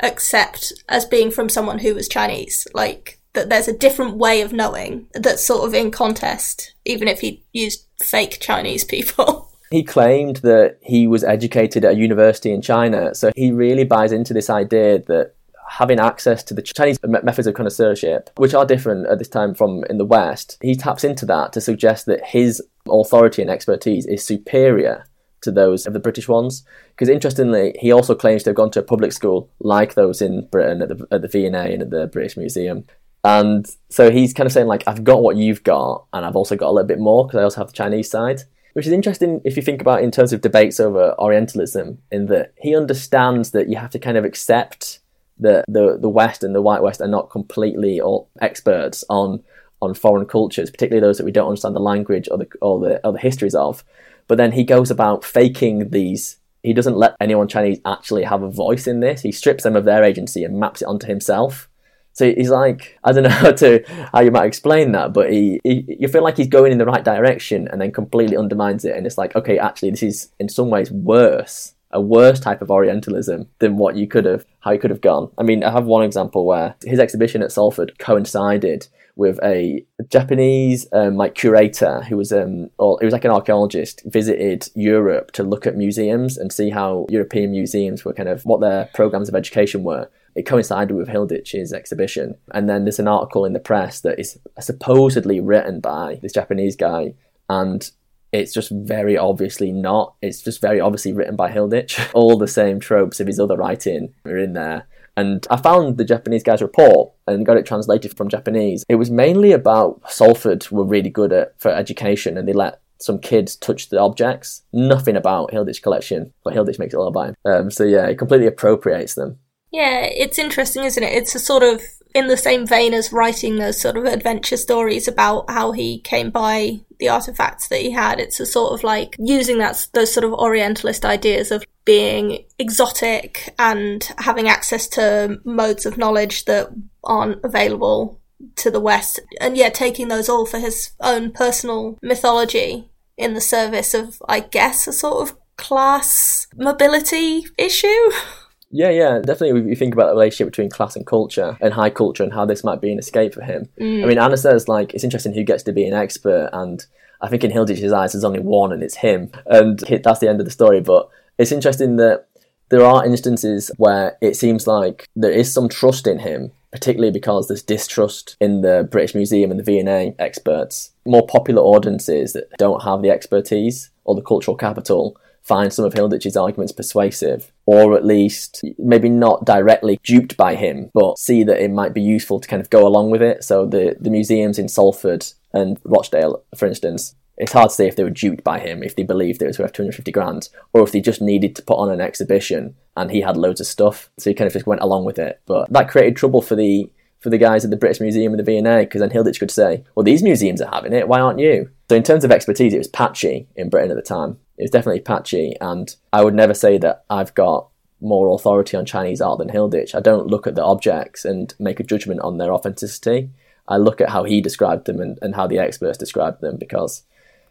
accept 0.00 0.72
as 0.88 1.04
being 1.04 1.30
from 1.32 1.48
someone 1.48 1.80
who 1.80 1.94
was 1.94 2.08
Chinese. 2.08 2.66
Like, 2.74 3.18
that 3.34 3.48
there's 3.48 3.68
a 3.68 3.76
different 3.76 4.16
way 4.16 4.42
of 4.42 4.52
knowing 4.52 5.06
that's 5.14 5.44
sort 5.44 5.66
of 5.66 5.74
in 5.74 5.90
contest, 5.90 6.74
even 6.84 7.08
if 7.08 7.20
he 7.20 7.42
used 7.52 7.86
fake 8.00 8.38
Chinese 8.40 8.84
people. 8.84 9.48
He 9.72 9.82
claimed 9.82 10.36
that 10.42 10.76
he 10.82 11.06
was 11.06 11.24
educated 11.24 11.82
at 11.86 11.94
a 11.94 11.96
university 11.96 12.52
in 12.52 12.60
China, 12.60 13.14
so 13.14 13.32
he 13.34 13.52
really 13.52 13.84
buys 13.84 14.12
into 14.12 14.34
this 14.34 14.50
idea 14.50 14.98
that 15.04 15.32
having 15.72 15.98
access 15.98 16.42
to 16.44 16.52
the 16.52 16.60
Chinese 16.60 16.98
methods 17.02 17.46
of 17.46 17.54
connoisseurship, 17.54 18.28
which 18.36 18.52
are 18.52 18.66
different 18.66 19.06
at 19.06 19.18
this 19.18 19.28
time 19.28 19.54
from 19.54 19.84
in 19.88 19.96
the 19.96 20.04
West, 20.04 20.58
he 20.60 20.74
taps 20.74 21.02
into 21.02 21.24
that 21.24 21.52
to 21.54 21.62
suggest 21.62 22.04
that 22.04 22.24
his 22.26 22.62
authority 22.86 23.40
and 23.40 23.50
expertise 23.50 24.04
is 24.04 24.24
superior 24.24 25.06
to 25.40 25.50
those 25.50 25.86
of 25.86 25.94
the 25.94 25.98
British 25.98 26.28
ones. 26.28 26.62
Because 26.90 27.08
interestingly, 27.08 27.74
he 27.80 27.90
also 27.90 28.14
claims 28.14 28.42
to 28.42 28.50
have 28.50 28.56
gone 28.56 28.70
to 28.72 28.80
a 28.80 28.84
public 28.84 29.12
school 29.12 29.50
like 29.60 29.94
those 29.94 30.20
in 30.20 30.46
Britain 30.50 30.82
at 30.82 30.90
the, 30.90 31.06
at 31.10 31.22
the 31.22 31.28
V&A 31.28 31.48
and 31.48 31.82
at 31.82 31.90
the 31.90 32.06
British 32.06 32.36
Museum. 32.36 32.84
And 33.24 33.66
so 33.88 34.10
he's 34.10 34.34
kind 34.34 34.46
of 34.46 34.52
saying, 34.52 34.66
like, 34.66 34.84
I've 34.86 35.04
got 35.04 35.22
what 35.22 35.36
you've 35.36 35.64
got, 35.64 36.04
and 36.12 36.26
I've 36.26 36.36
also 36.36 36.54
got 36.54 36.68
a 36.68 36.72
little 36.72 36.88
bit 36.88 37.00
more 37.00 37.26
because 37.26 37.38
I 37.38 37.44
also 37.44 37.60
have 37.60 37.68
the 37.68 37.72
Chinese 37.72 38.10
side. 38.10 38.42
Which 38.74 38.86
is 38.86 38.92
interesting 38.92 39.40
if 39.44 39.56
you 39.56 39.62
think 39.62 39.80
about 39.80 40.02
in 40.02 40.10
terms 40.10 40.32
of 40.32 40.40
debates 40.40 40.80
over 40.80 41.14
Orientalism, 41.18 41.98
in 42.10 42.26
that 42.26 42.52
he 42.56 42.74
understands 42.74 43.50
that 43.50 43.68
you 43.68 43.76
have 43.76 43.90
to 43.90 43.98
kind 43.98 44.16
of 44.16 44.24
accept 44.24 45.00
that 45.42 45.64
the 45.68 45.98
the 45.98 46.08
West 46.08 46.42
and 46.42 46.54
the 46.54 46.62
White 46.62 46.82
West 46.82 47.00
are 47.00 47.08
not 47.08 47.30
completely 47.30 48.00
all 48.00 48.28
experts 48.40 49.04
on 49.08 49.42
on 49.80 49.94
foreign 49.94 50.26
cultures, 50.26 50.70
particularly 50.70 51.06
those 51.06 51.18
that 51.18 51.24
we 51.24 51.32
don't 51.32 51.48
understand 51.48 51.74
the 51.74 51.80
language 51.80 52.28
or 52.30 52.38
the 52.38 52.48
or 52.60 52.80
the 52.80 53.06
or 53.06 53.12
the 53.12 53.18
histories 53.18 53.54
of. 53.54 53.84
But 54.28 54.38
then 54.38 54.52
he 54.52 54.64
goes 54.64 54.90
about 54.90 55.24
faking 55.24 55.90
these. 55.90 56.38
He 56.62 56.72
doesn't 56.72 56.96
let 56.96 57.16
anyone 57.20 57.48
Chinese 57.48 57.80
actually 57.84 58.22
have 58.22 58.42
a 58.42 58.50
voice 58.50 58.86
in 58.86 59.00
this. 59.00 59.22
He 59.22 59.32
strips 59.32 59.64
them 59.64 59.74
of 59.74 59.84
their 59.84 60.04
agency 60.04 60.44
and 60.44 60.60
maps 60.60 60.80
it 60.80 60.86
onto 60.86 61.08
himself. 61.08 61.68
So 62.12 62.32
he's 62.32 62.50
like, 62.50 62.98
I 63.02 63.12
don't 63.12 63.24
know 63.24 63.28
how 63.44 63.52
to 63.52 63.82
how 64.12 64.20
you 64.20 64.30
might 64.30 64.46
explain 64.46 64.92
that, 64.92 65.12
but 65.12 65.32
he, 65.32 65.60
he 65.64 65.84
you 66.00 66.08
feel 66.08 66.22
like 66.22 66.36
he's 66.36 66.48
going 66.48 66.72
in 66.72 66.78
the 66.78 66.86
right 66.86 67.04
direction 67.04 67.68
and 67.68 67.80
then 67.80 67.90
completely 67.90 68.36
undermines 68.36 68.84
it, 68.84 68.96
and 68.96 69.06
it's 69.06 69.18
like, 69.18 69.34
okay, 69.34 69.58
actually, 69.58 69.90
this 69.90 70.02
is 70.02 70.32
in 70.38 70.48
some 70.48 70.70
ways 70.70 70.90
worse 70.90 71.74
a 71.92 72.00
worse 72.00 72.40
type 72.40 72.62
of 72.62 72.70
Orientalism 72.70 73.48
than 73.58 73.76
what 73.76 73.96
you 73.96 74.06
could 74.06 74.24
have, 74.24 74.44
how 74.60 74.72
you 74.72 74.78
could 74.78 74.90
have 74.90 75.00
gone. 75.00 75.30
I 75.38 75.42
mean, 75.42 75.62
I 75.64 75.70
have 75.70 75.84
one 75.84 76.04
example 76.04 76.46
where 76.46 76.74
his 76.84 76.98
exhibition 76.98 77.42
at 77.42 77.52
Salford 77.52 77.98
coincided 77.98 78.88
with 79.16 79.38
a 79.42 79.84
Japanese 80.08 80.86
um, 80.92 81.16
like 81.16 81.34
curator 81.34 82.02
who 82.02 82.16
was 82.16 82.32
um 82.32 82.70
or 82.78 82.98
he 83.00 83.04
was 83.04 83.12
like 83.12 83.24
an 83.24 83.30
archaeologist 83.30 84.02
visited 84.06 84.68
Europe 84.74 85.32
to 85.32 85.42
look 85.42 85.66
at 85.66 85.76
museums 85.76 86.38
and 86.38 86.52
see 86.52 86.70
how 86.70 87.06
European 87.10 87.50
museums 87.50 88.04
were 88.04 88.14
kind 88.14 88.28
of 88.28 88.42
what 88.44 88.60
their 88.60 88.88
programs 88.94 89.28
of 89.28 89.34
education 89.34 89.82
were. 89.82 90.08
It 90.34 90.46
coincided 90.46 90.96
with 90.96 91.08
Hilditch's 91.08 91.74
exhibition, 91.74 92.36
and 92.52 92.66
then 92.66 92.84
there's 92.84 92.98
an 92.98 93.06
article 93.06 93.44
in 93.44 93.52
the 93.52 93.60
press 93.60 94.00
that 94.00 94.18
is 94.18 94.38
supposedly 94.60 95.40
written 95.40 95.80
by 95.80 96.20
this 96.22 96.32
Japanese 96.32 96.74
guy, 96.74 97.12
and 97.50 97.90
it's 98.32 98.52
just 98.52 98.70
very 98.70 99.16
obviously 99.16 99.70
not. 99.70 100.14
It's 100.22 100.42
just 100.42 100.60
very 100.60 100.80
obviously 100.80 101.12
written 101.12 101.36
by 101.36 101.50
Hilditch. 101.50 102.10
All 102.14 102.38
the 102.38 102.48
same 102.48 102.80
tropes 102.80 103.20
of 103.20 103.26
his 103.26 103.38
other 103.38 103.56
writing 103.56 104.14
are 104.24 104.38
in 104.38 104.54
there. 104.54 104.86
And 105.16 105.46
I 105.50 105.58
found 105.58 105.98
the 105.98 106.06
Japanese 106.06 106.42
guy's 106.42 106.62
report 106.62 107.12
and 107.26 107.44
got 107.44 107.58
it 107.58 107.66
translated 107.66 108.16
from 108.16 108.30
Japanese. 108.30 108.84
It 108.88 108.94
was 108.94 109.10
mainly 109.10 109.52
about 109.52 110.00
Salford 110.10 110.66
were 110.70 110.84
really 110.84 111.10
good 111.10 111.32
at 111.32 111.60
for 111.60 111.70
education 111.70 112.38
and 112.38 112.48
they 112.48 112.54
let 112.54 112.80
some 112.98 113.18
kids 113.18 113.56
touch 113.56 113.90
the 113.90 114.00
objects. 114.00 114.62
Nothing 114.72 115.16
about 115.16 115.52
Hilditch 115.52 115.82
collection, 115.82 116.32
but 116.44 116.54
Hilditch 116.54 116.78
makes 116.78 116.94
it 116.94 116.96
all 116.96 117.08
about 117.08 117.30
him. 117.30 117.34
Um, 117.44 117.70
so 117.70 117.84
yeah, 117.84 118.06
it 118.06 118.16
completely 118.16 118.46
appropriates 118.46 119.14
them. 119.14 119.38
Yeah, 119.70 120.04
it's 120.04 120.38
interesting, 120.38 120.84
isn't 120.84 121.02
it? 121.02 121.12
It's 121.12 121.34
a 121.34 121.38
sort 121.38 121.62
of 121.62 121.82
in 122.14 122.28
the 122.28 122.36
same 122.36 122.66
vein 122.66 122.94
as 122.94 123.12
writing 123.12 123.56
those 123.56 123.80
sort 123.80 123.96
of 123.96 124.04
adventure 124.04 124.56
stories 124.56 125.08
about 125.08 125.50
how 125.50 125.72
he 125.72 125.98
came 126.00 126.30
by 126.30 126.80
the 126.98 127.08
artifacts 127.08 127.68
that 127.68 127.80
he 127.80 127.90
had. 127.90 128.20
It's 128.20 128.40
a 128.40 128.46
sort 128.46 128.72
of 128.72 128.84
like 128.84 129.16
using 129.18 129.58
that 129.58 129.86
those 129.92 130.12
sort 130.12 130.24
of 130.24 130.32
Orientalist 130.32 131.04
ideas 131.04 131.50
of 131.50 131.64
being 131.84 132.44
exotic 132.58 133.54
and 133.58 134.08
having 134.18 134.48
access 134.48 134.86
to 134.88 135.40
modes 135.44 135.86
of 135.86 135.98
knowledge 135.98 136.44
that 136.44 136.70
aren't 137.02 137.44
available 137.44 138.20
to 138.56 138.70
the 138.70 138.80
West, 138.80 139.20
and 139.40 139.56
yeah, 139.56 139.68
taking 139.68 140.08
those 140.08 140.28
all 140.28 140.46
for 140.46 140.58
his 140.58 140.90
own 141.00 141.30
personal 141.30 141.98
mythology 142.02 142.88
in 143.16 143.34
the 143.34 143.40
service 143.40 143.94
of, 143.94 144.20
I 144.28 144.40
guess, 144.40 144.86
a 144.86 144.92
sort 144.92 145.28
of 145.28 145.36
class 145.56 146.46
mobility 146.56 147.44
issue. 147.56 148.10
Yeah, 148.72 148.88
yeah, 148.88 149.18
definitely. 149.18 149.60
We 149.60 149.74
think 149.74 149.94
about 149.94 150.06
the 150.06 150.14
relationship 150.14 150.48
between 150.48 150.70
class 150.70 150.96
and 150.96 151.06
culture 151.06 151.58
and 151.60 151.74
high 151.74 151.90
culture 151.90 152.24
and 152.24 152.32
how 152.32 152.46
this 152.46 152.64
might 152.64 152.80
be 152.80 152.90
an 152.90 152.98
escape 152.98 153.34
for 153.34 153.42
him. 153.42 153.68
Mm. 153.78 154.02
I 154.02 154.06
mean, 154.06 154.18
Anna 154.18 154.36
says 154.36 154.66
like 154.66 154.94
it's 154.94 155.04
interesting 155.04 155.34
who 155.34 155.44
gets 155.44 155.62
to 155.64 155.72
be 155.72 155.84
an 155.84 155.94
expert, 155.94 156.48
and 156.52 156.84
I 157.20 157.28
think 157.28 157.44
in 157.44 157.52
Hilditch's 157.52 157.92
eyes 157.92 158.12
there's 158.12 158.24
only 158.24 158.40
one, 158.40 158.72
and 158.72 158.82
it's 158.82 158.96
him, 158.96 159.30
and 159.46 159.78
that's 159.78 160.20
the 160.20 160.28
end 160.28 160.40
of 160.40 160.46
the 160.46 160.50
story. 160.50 160.80
But 160.80 161.08
it's 161.38 161.52
interesting 161.52 161.96
that 161.96 162.26
there 162.70 162.84
are 162.84 163.04
instances 163.04 163.70
where 163.76 164.16
it 164.22 164.34
seems 164.34 164.66
like 164.66 165.06
there 165.14 165.30
is 165.30 165.52
some 165.52 165.68
trust 165.68 166.06
in 166.06 166.20
him, 166.20 166.52
particularly 166.70 167.12
because 167.12 167.46
there's 167.46 167.62
distrust 167.62 168.34
in 168.40 168.62
the 168.62 168.88
British 168.90 169.14
Museum 169.14 169.50
and 169.50 169.60
the 169.60 169.64
V&A 169.64 170.14
experts. 170.18 170.92
More 171.04 171.26
popular 171.26 171.62
audiences 171.62 172.32
that 172.32 172.48
don't 172.56 172.82
have 172.82 173.02
the 173.02 173.10
expertise 173.10 173.90
or 174.04 174.14
the 174.14 174.22
cultural 174.22 174.56
capital 174.56 175.18
find 175.42 175.70
some 175.70 175.84
of 175.84 175.92
Hilditch's 175.92 176.36
arguments 176.36 176.72
persuasive, 176.72 177.51
or 177.64 177.96
at 177.96 178.04
least 178.04 178.64
maybe 178.78 179.08
not 179.08 179.44
directly 179.44 179.98
duped 180.02 180.36
by 180.36 180.54
him, 180.54 180.90
but 180.92 181.18
see 181.18 181.44
that 181.44 181.62
it 181.62 181.70
might 181.70 181.94
be 181.94 182.02
useful 182.02 182.40
to 182.40 182.48
kind 182.48 182.60
of 182.60 182.70
go 182.70 182.86
along 182.86 183.10
with 183.10 183.22
it. 183.22 183.44
So 183.44 183.66
the, 183.66 183.96
the 184.00 184.10
museums 184.10 184.58
in 184.58 184.68
Salford 184.68 185.26
and 185.52 185.78
Rochdale, 185.84 186.42
for 186.56 186.66
instance, 186.66 187.14
it's 187.38 187.52
hard 187.52 187.70
to 187.70 187.74
say 187.74 187.86
if 187.86 187.96
they 187.96 188.04
were 188.04 188.10
duped 188.10 188.44
by 188.44 188.58
him, 188.58 188.82
if 188.82 188.94
they 188.94 189.04
believed 189.04 189.42
it 189.42 189.46
was 189.46 189.58
worth 189.58 189.72
250 189.72 190.12
grand, 190.12 190.48
or 190.72 190.82
if 190.82 190.92
they 190.92 191.00
just 191.00 191.22
needed 191.22 191.56
to 191.56 191.62
put 191.62 191.78
on 191.78 191.90
an 191.90 192.00
exhibition 192.00 192.74
and 192.96 193.10
he 193.10 193.20
had 193.22 193.36
loads 193.36 193.60
of 193.60 193.66
stuff. 193.66 194.10
So 194.18 194.30
he 194.30 194.34
kind 194.34 194.46
of 194.46 194.52
just 194.52 194.66
went 194.66 194.82
along 194.82 195.04
with 195.04 195.18
it. 195.18 195.40
But 195.46 195.72
that 195.72 195.88
created 195.88 196.16
trouble 196.16 196.42
for 196.42 196.56
the 196.56 196.90
for 197.20 197.30
the 197.30 197.38
guys 197.38 197.64
at 197.64 197.70
the 197.70 197.76
British 197.76 198.00
Museum 198.00 198.32
and 198.32 198.40
the 198.40 198.44
V&A 198.44 198.80
because 198.80 199.00
then 199.00 199.10
Hilditch 199.10 199.38
could 199.38 199.50
say, 199.50 199.84
well, 199.94 200.02
these 200.02 200.24
museums 200.24 200.60
are 200.60 200.74
having 200.74 200.92
it, 200.92 201.06
why 201.06 201.20
aren't 201.20 201.38
you? 201.38 201.70
So 201.88 201.94
in 201.94 202.02
terms 202.02 202.24
of 202.24 202.32
expertise, 202.32 202.74
it 202.74 202.78
was 202.78 202.88
patchy 202.88 203.46
in 203.54 203.70
Britain 203.70 203.92
at 203.92 203.96
the 203.96 204.02
time. 204.02 204.38
It 204.62 204.66
was 204.66 204.70
definitely 204.70 205.00
patchy, 205.00 205.56
and 205.60 205.92
I 206.12 206.22
would 206.22 206.36
never 206.36 206.54
say 206.54 206.78
that 206.78 207.04
I've 207.10 207.34
got 207.34 207.66
more 208.00 208.32
authority 208.32 208.76
on 208.76 208.86
Chinese 208.86 209.20
art 209.20 209.40
than 209.40 209.48
Hilditch. 209.48 209.92
I 209.92 209.98
don't 209.98 210.28
look 210.28 210.46
at 210.46 210.54
the 210.54 210.62
objects 210.62 211.24
and 211.24 211.52
make 211.58 211.80
a 211.80 211.82
judgment 211.82 212.20
on 212.20 212.38
their 212.38 212.52
authenticity. 212.52 213.30
I 213.66 213.78
look 213.78 214.00
at 214.00 214.10
how 214.10 214.22
he 214.22 214.40
described 214.40 214.86
them 214.86 215.00
and, 215.00 215.18
and 215.20 215.34
how 215.34 215.48
the 215.48 215.58
experts 215.58 215.98
described 215.98 216.42
them 216.42 216.58
because 216.58 217.02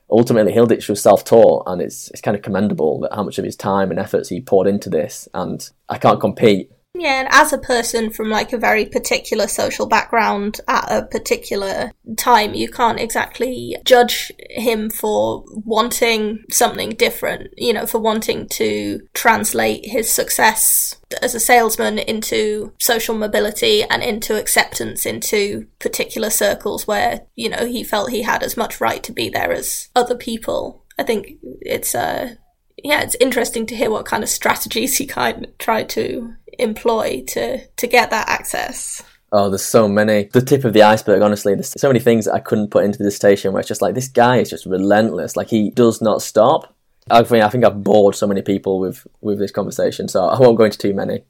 ultimately 0.10 0.54
Hilditch 0.54 0.88
was 0.88 1.02
self-taught 1.02 1.64
and 1.68 1.82
it's, 1.82 2.10
it's 2.12 2.22
kind 2.22 2.38
of 2.38 2.44
commendable 2.44 3.02
that 3.02 3.14
how 3.14 3.24
much 3.24 3.38
of 3.38 3.44
his 3.44 3.58
time 3.58 3.92
and 3.92 4.00
efforts 4.00 4.30
he 4.30 4.40
poured 4.40 4.68
into 4.68 4.90
this 4.90 5.28
and 5.34 5.70
I 5.90 5.98
can't 5.98 6.22
compete 6.22 6.72
yeah, 6.94 7.22
and 7.22 7.30
as 7.32 7.54
a 7.54 7.58
person 7.58 8.12
from 8.12 8.30
like 8.30 8.54
a 8.54 8.58
very 8.58 8.86
particular 8.86 9.48
social 9.48 9.88
background 9.88 10.60
at 10.68 10.86
a 10.92 11.06
particular 11.06 11.92
time, 12.18 12.54
you 12.54 12.70
can't 12.70 13.00
exactly 13.00 13.76
judge 13.86 14.32
him 14.50 14.90
for 14.90 15.44
wanting 15.48 16.44
something 16.52 16.90
different, 16.92 17.54
you 17.58 17.72
know, 17.72 17.86
for 17.86 18.00
wanting 18.00 18.48
to 18.50 19.00
translate 19.14 19.86
his 19.86 20.12
success 20.12 20.96
as 21.22 21.34
a 21.34 21.40
salesman 21.40 21.98
into 21.98 22.74
social 22.80 23.16
mobility 23.16 23.84
and 23.84 24.04
into 24.04 24.38
acceptance 24.38 25.06
into 25.06 25.66
particular 25.80 26.30
circles 26.30 26.86
where, 26.88 27.22
you 27.36 27.50
know, 27.50 27.66
he 27.66 27.84
felt 27.84 28.12
he 28.12 28.22
had 28.22 28.44
as 28.44 28.58
much 28.58 28.82
right 28.82 29.02
to 29.02 29.14
be 29.14 29.30
there 29.30 29.52
as 29.52 29.90
other 29.96 30.16
people. 30.16 30.84
I 31.00 31.04
think 31.04 31.38
it's 31.62 31.96
uh 31.96 32.36
yeah, 32.84 33.02
it's 33.02 33.16
interesting 33.20 33.66
to 33.68 33.76
hear 33.76 33.90
what 33.90 34.06
kind 34.06 34.24
of 34.24 34.30
strategies 34.30 34.98
he 34.98 35.06
kind 35.06 35.46
of 35.46 35.58
tried 35.58 35.90
to 35.90 36.36
employ 36.60 37.24
to 37.28 37.66
to 37.68 37.88
get 37.88 38.10
that 38.10 38.30
access. 38.30 39.04
Oh, 39.34 39.50
there's 39.50 39.64
so 39.64 39.88
many. 39.88 40.26
The 40.26 40.42
tip 40.42 40.66
of 40.66 40.74
the 40.74 40.84
iceberg, 40.84 41.22
honestly. 41.22 41.54
There's 41.54 41.74
so 41.80 41.88
many 41.88 42.00
things 42.02 42.28
I 42.28 42.40
couldn't 42.40 42.70
put 42.70 42.84
into 42.84 42.98
the 42.98 43.06
dissertation 43.06 43.54
where 43.54 43.62
it's 43.62 43.70
just 43.70 43.82
like, 43.82 43.96
this 43.96 44.10
guy 44.10 44.38
is 44.38 44.50
just 44.50 44.66
relentless. 44.66 45.38
Like, 45.38 45.48
he 45.48 45.70
does 45.70 46.02
not 46.02 46.22
stop. 46.22 46.76
I 47.10 47.24
think, 47.24 47.42
I 47.42 47.50
think 47.50 47.64
I've 47.64 47.82
bored 47.82 48.16
so 48.16 48.28
many 48.28 48.42
people 48.42 48.80
with, 48.80 49.08
with 49.22 49.40
this 49.40 49.52
conversation, 49.52 50.10
so 50.10 50.26
I 50.26 50.38
won't 50.38 50.58
go 50.58 50.66
into 50.66 50.78
too 50.78 50.94
many. 50.94 51.24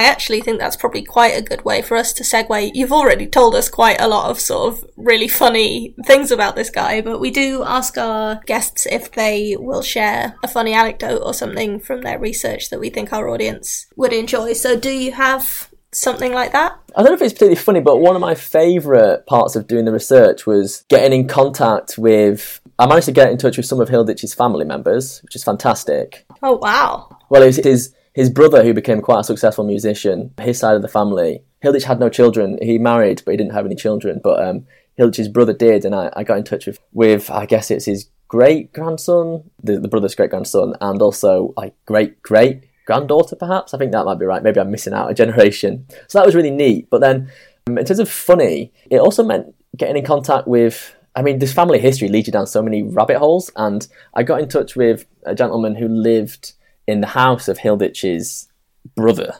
I 0.00 0.04
actually 0.04 0.40
think 0.40 0.58
that's 0.58 0.76
probably 0.76 1.02
quite 1.02 1.36
a 1.36 1.42
good 1.42 1.62
way 1.62 1.82
for 1.82 1.94
us 1.94 2.14
to 2.14 2.22
segue. 2.22 2.70
You've 2.72 2.90
already 2.90 3.26
told 3.26 3.54
us 3.54 3.68
quite 3.68 4.00
a 4.00 4.08
lot 4.08 4.30
of 4.30 4.40
sort 4.40 4.72
of 4.72 4.90
really 4.96 5.28
funny 5.28 5.94
things 6.06 6.30
about 6.30 6.56
this 6.56 6.70
guy, 6.70 7.02
but 7.02 7.20
we 7.20 7.30
do 7.30 7.62
ask 7.64 7.98
our 7.98 8.40
guests 8.46 8.86
if 8.86 9.12
they 9.12 9.56
will 9.58 9.82
share 9.82 10.36
a 10.42 10.48
funny 10.48 10.72
anecdote 10.72 11.20
or 11.22 11.34
something 11.34 11.80
from 11.80 12.00
their 12.00 12.18
research 12.18 12.70
that 12.70 12.80
we 12.80 12.88
think 12.88 13.12
our 13.12 13.28
audience 13.28 13.88
would 13.94 14.14
enjoy. 14.14 14.54
So, 14.54 14.74
do 14.74 14.88
you 14.88 15.12
have 15.12 15.68
something 15.92 16.32
like 16.32 16.52
that? 16.52 16.78
I 16.96 17.02
don't 17.02 17.10
know 17.10 17.16
if 17.16 17.20
it's 17.20 17.34
particularly 17.34 17.56
funny, 17.56 17.80
but 17.80 17.98
one 17.98 18.16
of 18.16 18.22
my 18.22 18.34
favourite 18.34 19.26
parts 19.26 19.54
of 19.54 19.66
doing 19.66 19.84
the 19.84 19.92
research 19.92 20.46
was 20.46 20.82
getting 20.88 21.12
in 21.12 21.28
contact 21.28 21.98
with. 21.98 22.58
I 22.78 22.86
managed 22.86 23.04
to 23.04 23.12
get 23.12 23.30
in 23.30 23.36
touch 23.36 23.58
with 23.58 23.66
some 23.66 23.82
of 23.82 23.90
Hilditch's 23.90 24.32
family 24.32 24.64
members, 24.64 25.20
which 25.22 25.36
is 25.36 25.44
fantastic. 25.44 26.24
Oh, 26.42 26.56
wow. 26.56 27.18
Well, 27.28 27.42
it 27.42 27.46
was 27.48 27.56
his 27.56 27.94
his 28.20 28.28
brother, 28.28 28.62
who 28.62 28.74
became 28.74 29.00
quite 29.00 29.20
a 29.20 29.24
successful 29.24 29.64
musician, 29.64 30.30
his 30.38 30.58
side 30.58 30.76
of 30.76 30.82
the 30.82 30.88
family, 30.88 31.42
Hilditch 31.64 31.84
had 31.84 31.98
no 31.98 32.10
children. 32.10 32.58
He 32.60 32.78
married, 32.78 33.22
but 33.24 33.30
he 33.30 33.38
didn't 33.38 33.54
have 33.54 33.64
any 33.64 33.74
children. 33.74 34.20
But 34.22 34.46
um, 34.46 34.66
Hilditch's 34.98 35.28
brother 35.28 35.54
did, 35.54 35.86
and 35.86 35.94
I, 35.94 36.12
I 36.14 36.22
got 36.22 36.36
in 36.36 36.44
touch 36.44 36.66
with, 36.66 36.78
with 36.92 37.30
I 37.30 37.46
guess 37.46 37.70
it's 37.70 37.86
his 37.86 38.10
great 38.28 38.74
grandson, 38.74 39.50
the, 39.62 39.80
the 39.80 39.88
brother's 39.88 40.14
great 40.14 40.28
grandson, 40.28 40.74
and 40.82 41.00
also 41.00 41.54
like 41.56 41.74
great 41.86 42.20
great 42.22 42.64
granddaughter, 42.84 43.36
perhaps. 43.36 43.72
I 43.72 43.78
think 43.78 43.92
that 43.92 44.04
might 44.04 44.18
be 44.18 44.26
right. 44.26 44.42
Maybe 44.42 44.60
I'm 44.60 44.70
missing 44.70 44.92
out 44.92 45.10
a 45.10 45.14
generation. 45.14 45.86
So 46.06 46.18
that 46.18 46.26
was 46.26 46.34
really 46.34 46.50
neat. 46.50 46.90
But 46.90 47.00
then, 47.00 47.32
um, 47.68 47.78
in 47.78 47.86
terms 47.86 48.00
of 48.00 48.10
funny, 48.10 48.70
it 48.90 48.98
also 48.98 49.24
meant 49.24 49.54
getting 49.78 49.96
in 49.96 50.04
contact 50.04 50.46
with. 50.46 50.94
I 51.16 51.22
mean, 51.22 51.38
this 51.38 51.54
family 51.54 51.80
history 51.80 52.08
leads 52.08 52.28
you 52.28 52.34
down 52.34 52.46
so 52.46 52.62
many 52.62 52.82
rabbit 52.82 53.16
holes, 53.16 53.50
and 53.56 53.88
I 54.12 54.24
got 54.24 54.42
in 54.42 54.48
touch 54.50 54.76
with 54.76 55.06
a 55.24 55.34
gentleman 55.34 55.74
who 55.74 55.88
lived 55.88 56.52
in 56.90 57.00
the 57.00 57.06
house 57.06 57.48
of 57.48 57.58
Hilditch's 57.58 58.48
brother. 58.94 59.34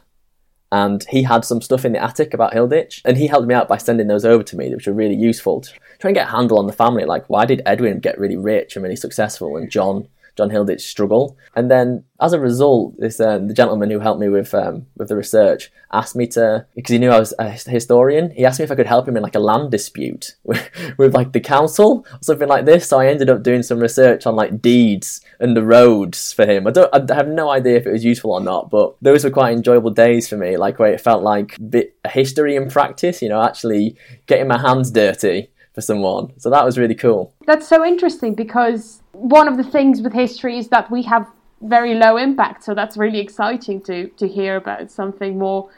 And 0.73 1.05
he 1.11 1.25
had 1.25 1.45
some 1.45 1.61
stuff 1.61 1.85
in 1.85 1.93
the 1.93 2.03
attic 2.03 2.33
about 2.33 2.53
Hilditch, 2.53 3.03
and 3.05 3.17
he 3.17 3.27
helped 3.27 3.49
me 3.49 3.55
out 3.55 3.67
by 3.67 3.77
sending 3.77 4.07
those 4.07 4.25
over 4.25 4.45
to 4.45 4.57
me, 4.57 4.73
which 4.73 4.87
were 4.87 4.93
really 4.93 5.17
useful 5.17 5.63
to 5.63 5.73
try 5.99 6.11
and 6.11 6.15
get 6.15 6.29
a 6.29 6.31
handle 6.31 6.59
on 6.61 6.69
the 6.69 6.73
family. 6.73 7.05
Like, 7.05 7.29
why 7.29 7.45
did 7.45 7.63
Edwin 7.67 7.99
get 7.99 8.21
really 8.21 8.37
rich 8.37 8.77
and 8.77 8.83
really 8.85 8.97
successful, 8.97 9.57
and 9.57 9.69
John 9.71 10.07
John 10.37 10.51
Hilditch 10.51 10.83
struggle? 10.83 11.37
And 11.55 11.71
then, 11.71 12.05
as 12.21 12.33
a 12.33 12.41
result, 12.41 12.95
this 12.99 13.21
uh, 13.21 13.39
the 13.39 13.55
gentleman 13.55 13.91
who 13.91 14.01
helped 14.01 14.21
me 14.21 14.29
with 14.29 14.55
um, 14.55 14.87
with 14.97 15.09
the 15.09 15.17
research 15.17 15.71
asked 15.93 16.15
me 16.15 16.27
to 16.29 16.67
because 16.75 16.93
he 16.93 16.99
knew 16.99 17.11
I 17.11 17.19
was 17.19 17.35
a 17.39 17.51
historian. 17.51 18.31
He 18.31 18.45
asked 18.45 18.59
me 18.59 18.65
if 18.65 18.71
I 18.71 18.75
could 18.75 18.87
help 18.87 19.09
him 19.09 19.17
in 19.17 19.23
like 19.23 19.35
a 19.35 19.41
land 19.41 19.71
dispute 19.71 20.37
with, 20.45 20.71
with 20.99 21.15
like 21.15 21.33
the 21.33 21.41
council 21.41 22.07
or 22.11 22.19
something 22.23 22.49
like 22.49 22.65
this. 22.65 22.89
So 22.89 23.01
I 23.01 23.07
ended 23.07 23.31
up 23.31 23.43
doing 23.43 23.63
some 23.63 23.81
research 23.81 24.27
on 24.27 24.37
like 24.37 24.63
deeds 24.63 25.21
and 25.39 25.57
the 25.57 25.65
roads 25.65 26.33
for 26.33 26.47
him. 26.47 26.67
I 26.67 26.71
don't, 26.71 27.11
I 27.11 27.15
have 27.15 27.29
no 27.29 27.51
idea 27.51 27.77
if 27.77 27.87
it 27.87 27.93
was 27.93 28.05
useful 28.05 28.33
or 28.33 28.41
not, 28.41 28.71
but 28.71 28.95
those 29.03 29.25
were 29.25 29.31
quite 29.31 29.57
enjoyable 29.57 29.91
days 29.91 30.29
for 30.29 30.37
me. 30.37 30.57
Like 30.57 30.79
where 30.79 30.93
it 30.93 31.01
felt 31.01 31.23
like 31.23 31.57
bit 31.71 31.97
history 32.09 32.57
in 32.57 32.69
practice. 32.71 33.23
You 33.23 33.29
know, 33.29 33.43
actually 33.43 33.97
getting 34.27 34.49
my 34.49 34.59
hands 34.59 34.91
dirty 34.91 35.51
for 35.81 35.87
someone. 35.87 36.33
So 36.39 36.51
that 36.51 36.65
was 36.65 36.79
really 36.79 36.95
cool. 36.95 37.35
That's 37.47 37.67
so 37.67 37.85
interesting 37.85 38.35
because 38.35 39.03
one 39.13 39.49
of 39.49 39.57
the 39.57 39.65
things 39.65 40.03
with 40.03 40.13
history 40.13 40.59
is 40.59 40.69
that 40.69 40.91
we 40.91 41.03
have 41.03 41.27
very 41.63 41.95
low 41.95 42.17
impact. 42.17 42.65
So 42.65 42.75
that's 42.75 42.97
really 42.97 43.21
exciting 43.21 43.83
to 43.83 44.09
to 44.09 44.29
hear 44.29 44.57
about 44.57 44.91
something 44.91 45.39
more 45.39 45.71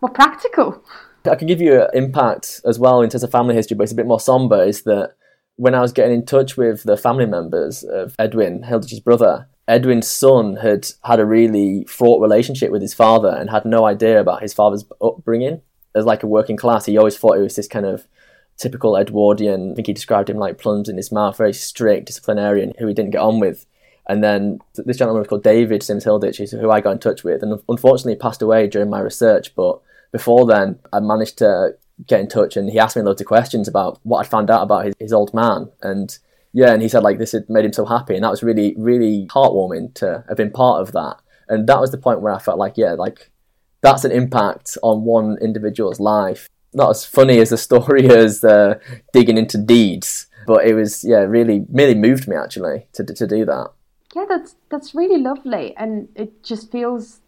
more 0.00 0.10
practical. 0.10 0.82
I 1.24 1.36
can 1.36 1.46
give 1.46 1.60
you 1.60 1.82
an 1.82 1.88
impact 1.94 2.60
as 2.64 2.78
well 2.78 3.00
in 3.02 3.10
terms 3.10 3.22
of 3.22 3.30
family 3.30 3.54
history, 3.54 3.76
but 3.76 3.84
it's 3.84 3.92
a 3.92 3.96
bit 3.96 4.06
more 4.06 4.20
somber. 4.20 4.62
Is 4.62 4.82
that 4.82 5.14
when 5.56 5.74
I 5.74 5.80
was 5.80 5.92
getting 5.92 6.14
in 6.14 6.26
touch 6.26 6.56
with 6.56 6.82
the 6.82 6.96
family 6.96 7.26
members 7.26 7.84
of 7.84 8.14
Edwin, 8.18 8.64
Hilditch's 8.64 9.00
brother, 9.00 9.48
Edwin's 9.68 10.08
son 10.08 10.56
had 10.56 10.88
had 11.04 11.20
a 11.20 11.26
really 11.26 11.84
fraught 11.84 12.20
relationship 12.20 12.70
with 12.70 12.82
his 12.82 12.94
father 12.94 13.28
and 13.28 13.50
had 13.50 13.64
no 13.64 13.84
idea 13.84 14.20
about 14.20 14.42
his 14.42 14.52
father's 14.52 14.84
upbringing. 15.00 15.60
As 15.94 16.06
like 16.06 16.22
a 16.22 16.26
working 16.26 16.56
class, 16.56 16.86
he 16.86 16.96
always 16.96 17.18
thought 17.18 17.36
he 17.36 17.42
was 17.42 17.54
this 17.54 17.68
kind 17.68 17.84
of 17.84 18.06
typical 18.56 18.96
Edwardian. 18.96 19.72
I 19.72 19.74
think 19.74 19.86
he 19.86 19.92
described 19.92 20.30
him 20.30 20.38
like 20.38 20.58
plums 20.58 20.88
in 20.88 20.96
his 20.96 21.12
mouth, 21.12 21.36
very 21.36 21.52
strict 21.52 22.06
disciplinarian 22.06 22.72
who 22.78 22.86
he 22.86 22.94
didn't 22.94 23.12
get 23.12 23.20
on 23.20 23.40
with. 23.40 23.66
And 24.08 24.22
then 24.22 24.58
this 24.74 24.96
gentleman 24.96 25.20
was 25.20 25.28
called 25.28 25.44
David 25.44 25.82
Sims 25.82 26.04
Hilditch, 26.04 26.50
who 26.50 26.70
I 26.70 26.80
got 26.80 26.92
in 26.92 26.98
touch 26.98 27.22
with, 27.22 27.42
and 27.42 27.60
unfortunately 27.68 28.16
passed 28.16 28.42
away 28.42 28.66
during 28.66 28.90
my 28.90 29.00
research. 29.00 29.54
But 29.54 29.80
before 30.10 30.46
then, 30.46 30.78
I 30.92 31.00
managed 31.00 31.38
to 31.38 31.76
get 32.06 32.20
in 32.20 32.28
touch, 32.28 32.56
and 32.56 32.68
he 32.68 32.78
asked 32.78 32.96
me 32.96 33.02
loads 33.02 33.20
of 33.20 33.26
questions 33.26 33.68
about 33.68 34.00
what 34.02 34.18
I'd 34.18 34.30
found 34.30 34.50
out 34.50 34.62
about 34.62 34.86
his, 34.86 34.94
his 34.98 35.12
old 35.12 35.32
man, 35.32 35.70
and 35.82 36.18
yeah, 36.52 36.72
and 36.72 36.82
he 36.82 36.88
said 36.88 37.02
like 37.02 37.18
this 37.18 37.32
had 37.32 37.48
made 37.48 37.64
him 37.64 37.72
so 37.72 37.84
happy, 37.84 38.14
and 38.14 38.24
that 38.24 38.30
was 38.30 38.42
really 38.42 38.74
really 38.76 39.26
heartwarming 39.30 39.94
to 39.94 40.24
have 40.28 40.36
been 40.36 40.50
part 40.50 40.80
of 40.80 40.92
that. 40.92 41.16
And 41.48 41.68
that 41.68 41.80
was 41.80 41.90
the 41.90 41.98
point 41.98 42.20
where 42.20 42.32
I 42.32 42.38
felt 42.38 42.58
like 42.58 42.76
yeah, 42.76 42.92
like 42.92 43.30
that's 43.82 44.04
an 44.04 44.12
impact 44.12 44.76
on 44.82 45.04
one 45.04 45.38
individual's 45.40 46.00
life. 46.00 46.48
Not 46.74 46.90
as 46.90 47.04
funny 47.04 47.38
as 47.38 47.50
the 47.50 47.58
story 47.58 48.06
as 48.10 48.44
uh, 48.44 48.78
digging 49.12 49.38
into 49.38 49.58
deeds, 49.58 50.26
but 50.46 50.64
it 50.64 50.74
was 50.74 51.04
yeah 51.04 51.20
really 51.20 51.64
really 51.70 51.94
moved 51.94 52.28
me 52.28 52.36
actually 52.36 52.86
to 52.94 53.04
to 53.04 53.26
do 53.26 53.44
that. 53.44 53.70
Yeah, 54.14 54.26
that's 54.28 54.56
that's 54.70 54.94
really 54.94 55.20
lovely, 55.20 55.74
and 55.76 56.08
it 56.14 56.42
just 56.42 56.70
feels 56.70 57.20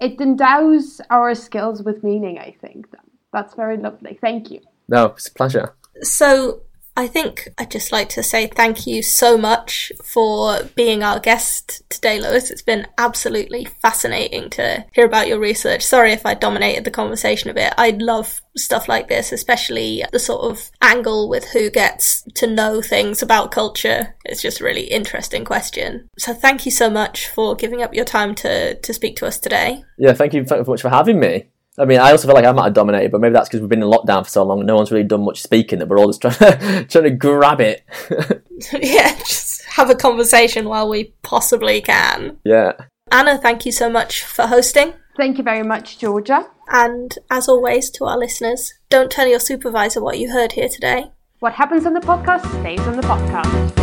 it 0.00 0.20
endows 0.20 1.00
our 1.10 1.34
skills 1.34 1.82
with 1.82 2.02
meaning. 2.02 2.38
I 2.38 2.54
think 2.60 2.86
that's 3.32 3.54
very 3.54 3.76
lovely. 3.76 4.18
Thank 4.20 4.50
you. 4.50 4.60
No, 4.88 5.06
it's 5.06 5.28
a 5.28 5.32
pleasure. 5.32 5.74
So 6.02 6.62
I 6.98 7.06
think 7.06 7.48
I'd 7.56 7.70
just 7.70 7.92
like 7.92 8.08
to 8.10 8.24
say 8.24 8.48
thank 8.48 8.84
you 8.84 9.04
so 9.04 9.38
much 9.38 9.92
for 10.04 10.64
being 10.74 11.04
our 11.04 11.20
guest 11.20 11.88
today, 11.88 12.20
Lewis. 12.20 12.50
It's 12.50 12.60
been 12.60 12.88
absolutely 12.98 13.66
fascinating 13.66 14.50
to 14.50 14.84
hear 14.92 15.06
about 15.06 15.28
your 15.28 15.38
research. 15.38 15.84
Sorry 15.84 16.10
if 16.10 16.26
I 16.26 16.34
dominated 16.34 16.84
the 16.84 16.90
conversation 16.90 17.50
a 17.50 17.54
bit. 17.54 17.72
I 17.78 17.90
love 17.90 18.40
stuff 18.56 18.88
like 18.88 19.06
this, 19.06 19.30
especially 19.30 20.02
the 20.10 20.18
sort 20.18 20.50
of 20.50 20.72
angle 20.82 21.28
with 21.28 21.44
who 21.44 21.70
gets 21.70 22.22
to 22.34 22.48
know 22.48 22.82
things 22.82 23.22
about 23.22 23.52
culture. 23.52 24.16
It's 24.24 24.42
just 24.42 24.60
a 24.60 24.64
really 24.64 24.86
interesting 24.86 25.44
question. 25.44 26.08
So 26.18 26.34
thank 26.34 26.66
you 26.66 26.72
so 26.72 26.90
much 26.90 27.28
for 27.28 27.54
giving 27.54 27.80
up 27.80 27.94
your 27.94 28.06
time 28.06 28.34
to, 28.36 28.74
to 28.74 28.92
speak 28.92 29.14
to 29.18 29.26
us 29.26 29.38
today. 29.38 29.84
Yeah, 29.98 30.14
thank 30.14 30.34
you 30.34 30.42
very 30.42 30.64
much 30.64 30.82
for 30.82 30.88
having 30.88 31.20
me. 31.20 31.46
I 31.78 31.84
mean, 31.84 32.00
I 32.00 32.10
also 32.10 32.26
feel 32.26 32.34
like 32.34 32.44
I 32.44 32.50
might 32.50 32.64
have 32.64 32.74
dominated, 32.74 33.12
but 33.12 33.20
maybe 33.20 33.34
that's 33.34 33.48
because 33.48 33.60
we've 33.60 33.68
been 33.68 33.82
in 33.82 33.88
lockdown 33.88 34.24
for 34.24 34.30
so 34.30 34.42
long 34.42 34.58
and 34.58 34.66
no 34.66 34.74
one's 34.74 34.90
really 34.90 35.04
done 35.04 35.24
much 35.24 35.40
speaking 35.40 35.78
that 35.78 35.88
we're 35.88 35.98
all 35.98 36.10
just 36.10 36.20
trying 36.20 36.34
to, 36.38 36.84
trying 36.88 37.04
to 37.04 37.10
grab 37.10 37.60
it. 37.60 37.84
yeah, 38.72 39.16
just 39.18 39.62
have 39.64 39.88
a 39.88 39.94
conversation 39.94 40.68
while 40.68 40.88
we 40.88 41.14
possibly 41.22 41.80
can. 41.80 42.38
Yeah. 42.44 42.72
Anna, 43.12 43.38
thank 43.38 43.64
you 43.64 43.70
so 43.70 43.88
much 43.88 44.24
for 44.24 44.46
hosting. 44.48 44.94
Thank 45.16 45.38
you 45.38 45.44
very 45.44 45.62
much, 45.62 45.98
Georgia. 45.98 46.48
And 46.68 47.16
as 47.30 47.48
always, 47.48 47.90
to 47.90 48.04
our 48.04 48.18
listeners, 48.18 48.74
don't 48.88 49.10
tell 49.10 49.28
your 49.28 49.40
supervisor 49.40 50.02
what 50.02 50.18
you 50.18 50.32
heard 50.32 50.52
here 50.52 50.68
today. 50.68 51.12
What 51.38 51.54
happens 51.54 51.86
on 51.86 51.94
the 51.94 52.00
podcast 52.00 52.44
stays 52.60 52.80
on 52.80 52.96
the 52.96 53.02
podcast. 53.02 53.74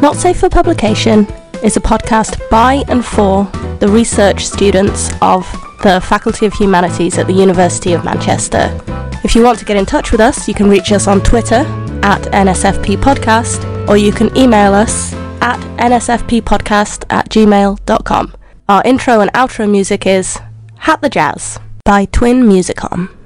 Not 0.00 0.16
Safe 0.16 0.38
for 0.38 0.48
Publication 0.48 1.26
is 1.62 1.76
a 1.76 1.80
podcast 1.80 2.38
by 2.50 2.84
and 2.88 3.04
for 3.04 3.44
the 3.80 3.88
research 3.88 4.46
students 4.46 5.10
of 5.20 5.50
the 5.82 6.00
Faculty 6.00 6.46
of 6.46 6.52
Humanities 6.54 7.18
at 7.18 7.26
the 7.26 7.32
University 7.32 7.92
of 7.92 8.04
Manchester. 8.04 8.78
If 9.24 9.34
you 9.34 9.42
want 9.42 9.58
to 9.58 9.64
get 9.64 9.76
in 9.76 9.86
touch 9.86 10.12
with 10.12 10.20
us, 10.20 10.46
you 10.46 10.54
can 10.54 10.68
reach 10.68 10.92
us 10.92 11.06
on 11.06 11.20
Twitter 11.20 11.64
at 12.02 12.22
NSFP 12.32 12.96
Podcast, 12.96 13.88
or 13.88 13.96
you 13.96 14.12
can 14.12 14.34
email 14.36 14.72
us 14.72 15.12
at 15.40 15.60
nsfppodcast 15.78 17.04
at 17.10 17.28
gmail.com. 17.28 18.34
Our 18.68 18.82
intro 18.84 19.20
and 19.20 19.32
outro 19.32 19.70
music 19.70 20.06
is 20.06 20.38
Hat 20.76 21.00
the 21.00 21.08
Jazz 21.08 21.58
by 21.84 22.04
Twin 22.06 22.42
Musicom. 22.42 23.17